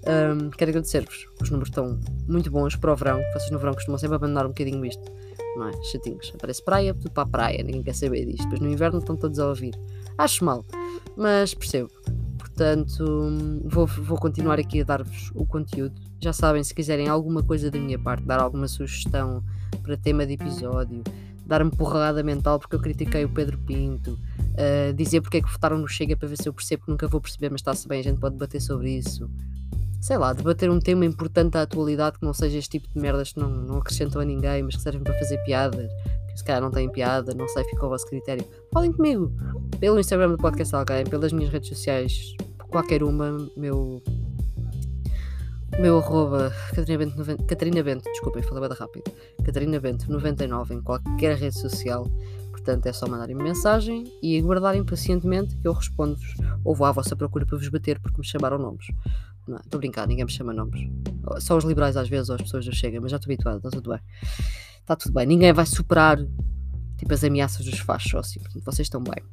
um, 0.06 0.50
quero 0.50 0.70
agradecer-vos. 0.70 1.26
Os 1.40 1.50
números 1.50 1.68
estão 1.68 1.98
muito 2.28 2.50
bons 2.50 2.76
para 2.76 2.92
o 2.92 2.96
verão. 2.96 3.20
Vocês 3.32 3.50
no 3.50 3.58
verão 3.58 3.74
costumam 3.74 3.98
sempre 3.98 4.16
abandonar 4.16 4.46
um 4.46 4.50
bocadinho 4.50 4.84
isto. 4.84 5.02
Não 5.56 5.68
é? 5.68 5.82
Chatinhos. 5.84 6.32
Aparece 6.34 6.64
praia, 6.64 6.94
tudo 6.94 7.10
para 7.10 7.22
a 7.22 7.26
praia, 7.26 7.62
ninguém 7.62 7.82
quer 7.82 7.94
saber 7.94 8.24
disto. 8.26 8.44
Depois 8.44 8.60
no 8.60 8.70
inverno 8.70 8.98
estão 8.98 9.16
todos 9.16 9.38
a 9.38 9.48
ouvir. 9.48 9.74
Acho 10.18 10.44
mal, 10.44 10.64
mas 11.16 11.54
percebo. 11.54 11.90
Portanto, 12.38 13.04
vou, 13.64 13.86
vou 13.86 14.18
continuar 14.18 14.58
aqui 14.58 14.82
a 14.82 14.84
dar-vos 14.84 15.30
o 15.34 15.46
conteúdo. 15.46 15.94
Já 16.20 16.32
sabem, 16.32 16.62
se 16.62 16.74
quiserem 16.74 17.08
alguma 17.08 17.42
coisa 17.42 17.70
da 17.70 17.78
minha 17.78 17.98
parte, 17.98 18.24
dar 18.24 18.40
alguma 18.40 18.68
sugestão 18.68 19.42
para 19.82 19.96
tema 19.96 20.26
de 20.26 20.34
episódio, 20.34 21.02
dar-me 21.46 21.70
porrada 21.70 22.22
mental 22.22 22.58
porque 22.58 22.76
eu 22.76 22.80
critiquei 22.80 23.24
o 23.24 23.28
Pedro 23.30 23.56
Pinto, 23.58 24.18
dizer 24.94 25.20
porque 25.20 25.38
é 25.38 25.42
que 25.42 25.50
votaram 25.50 25.78
no 25.78 25.88
Chega 25.88 26.16
para 26.16 26.28
ver 26.28 26.36
se 26.36 26.48
eu 26.48 26.52
percebo 26.52 26.84
nunca 26.86 27.06
vou 27.06 27.20
perceber, 27.20 27.50
mas 27.50 27.60
está-se 27.60 27.86
bem, 27.88 28.00
a 28.00 28.02
gente 28.02 28.18
pode 28.18 28.34
debater 28.34 28.60
sobre 28.60 28.90
isso. 28.90 29.30
Sei 30.00 30.16
lá, 30.16 30.32
debater 30.32 30.70
um 30.70 30.78
tema 30.78 31.04
importante 31.04 31.52
da 31.52 31.62
atualidade 31.62 32.18
que 32.18 32.24
não 32.24 32.32
seja 32.32 32.58
este 32.58 32.78
tipo 32.78 32.88
de 32.92 33.00
merdas 33.00 33.32
que 33.32 33.38
não, 33.38 33.50
não 33.50 33.78
acrescentam 33.78 34.20
a 34.20 34.24
ninguém, 34.24 34.62
mas 34.62 34.76
que 34.76 34.82
servem 34.82 35.02
para 35.02 35.18
fazer 35.18 35.38
piadas, 35.44 35.90
que 36.32 36.38
se 36.38 36.44
calhar 36.44 36.62
não 36.62 36.70
têm 36.70 36.88
piada, 36.90 37.34
não 37.34 37.46
sei, 37.48 37.64
fica 37.64 37.82
ao 37.82 37.90
vosso 37.90 38.06
critério. 38.06 38.44
Falem 38.72 38.92
comigo, 38.92 39.30
pelo 39.78 40.00
Instagram 40.00 40.30
do 40.30 40.38
Podcast 40.38 40.74
Alguém, 40.74 41.04
pelas 41.04 41.32
minhas 41.32 41.52
redes 41.52 41.68
sociais, 41.68 42.34
qualquer 42.70 43.02
uma, 43.02 43.46
meu 43.56 44.02
meu 45.78 45.98
arroba 45.98 46.52
Catarina 46.74 46.98
Bento, 46.98 47.16
90, 47.16 47.44
Catarina 47.44 47.82
Bento 47.82 48.04
desculpem, 48.04 48.42
falei 48.42 48.68
bem 48.68 48.76
rápido. 48.76 49.04
Catarina 49.44 49.80
Bento 49.80 50.10
99 50.10 50.74
em 50.74 50.82
qualquer 50.82 51.36
rede 51.36 51.58
social. 51.58 52.06
Portanto, 52.60 52.86
é 52.86 52.92
só 52.92 53.08
mandarem 53.08 53.34
-me 53.34 53.42
mensagem 53.42 54.04
e 54.22 54.38
aguardarem 54.38 54.84
pacientemente 54.84 55.56
que 55.56 55.66
eu 55.66 55.72
respondo-vos 55.72 56.34
ou 56.62 56.74
vou 56.74 56.86
à 56.86 56.92
vossa 56.92 57.16
procura 57.16 57.46
para 57.46 57.56
vos 57.56 57.68
bater 57.68 57.98
porque 58.00 58.18
me 58.18 58.26
chamaram 58.26 58.58
nomes. 58.58 58.86
Não, 59.48 59.56
estou 59.56 59.78
a 59.78 59.80
brincar, 59.80 60.06
ninguém 60.06 60.24
me 60.24 60.30
chama 60.30 60.52
nomes. 60.52 60.80
Só 61.38 61.56
os 61.56 61.64
liberais 61.64 61.96
às 61.96 62.08
vezes 62.08 62.28
ou 62.28 62.34
as 62.34 62.42
pessoas 62.42 62.64
do 62.66 62.74
Chega, 62.74 63.00
mas 63.00 63.10
já 63.10 63.16
estou 63.16 63.32
habituado, 63.32 63.56
está 63.56 63.70
tudo 63.70 63.90
bem. 63.90 64.00
Está 64.80 64.94
tudo 64.94 65.12
bem, 65.14 65.26
ninguém 65.26 65.52
vai 65.52 65.64
superar 65.64 66.18
tipo 66.98 67.14
as 67.14 67.24
ameaças 67.24 67.64
dos 67.64 67.78
fachos, 67.78 68.14
assim, 68.14 68.40
portanto, 68.40 68.64
vocês 68.64 68.86
estão 68.86 69.02
bem. 69.02 69.24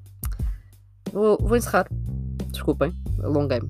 Vou, 1.12 1.38
vou 1.42 1.58
encerrar. 1.58 1.88
Desculpem, 2.50 2.94
alonguei-me. 3.22 3.70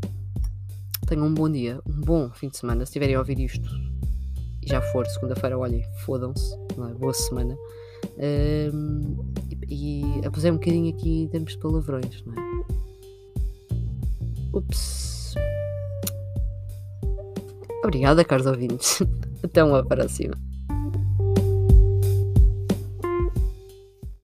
Tenham 1.07 1.25
um 1.25 1.33
bom 1.33 1.49
dia, 1.49 1.79
um 1.85 2.01
bom 2.01 2.29
fim 2.29 2.49
de 2.49 2.57
semana. 2.57 2.85
Se 2.85 2.91
estiverem 2.91 3.15
a 3.15 3.19
ouvir 3.19 3.39
isto 3.39 3.67
e 4.61 4.69
já 4.69 4.81
for 4.81 5.05
segunda-feira, 5.07 5.57
olhem, 5.57 5.83
fodam-se. 6.05 6.53
É? 6.53 6.93
Boa 6.93 7.13
semana. 7.13 7.57
Um, 8.17 9.33
e, 9.69 10.03
abusei 10.25 10.49
um 10.49 10.55
bocadinho 10.55 10.95
aqui 10.95 11.23
em 11.23 11.27
termos 11.27 11.51
de 11.53 11.59
palavrões, 11.59 12.23
não 12.25 12.33
é? 12.33 12.47
Ups. 14.53 15.35
Obrigada, 17.83 18.25
caros 18.25 18.47
ouvintes. 18.47 19.01
Até 19.43 19.63
uma 19.63 19.85
próxima. 19.85 20.33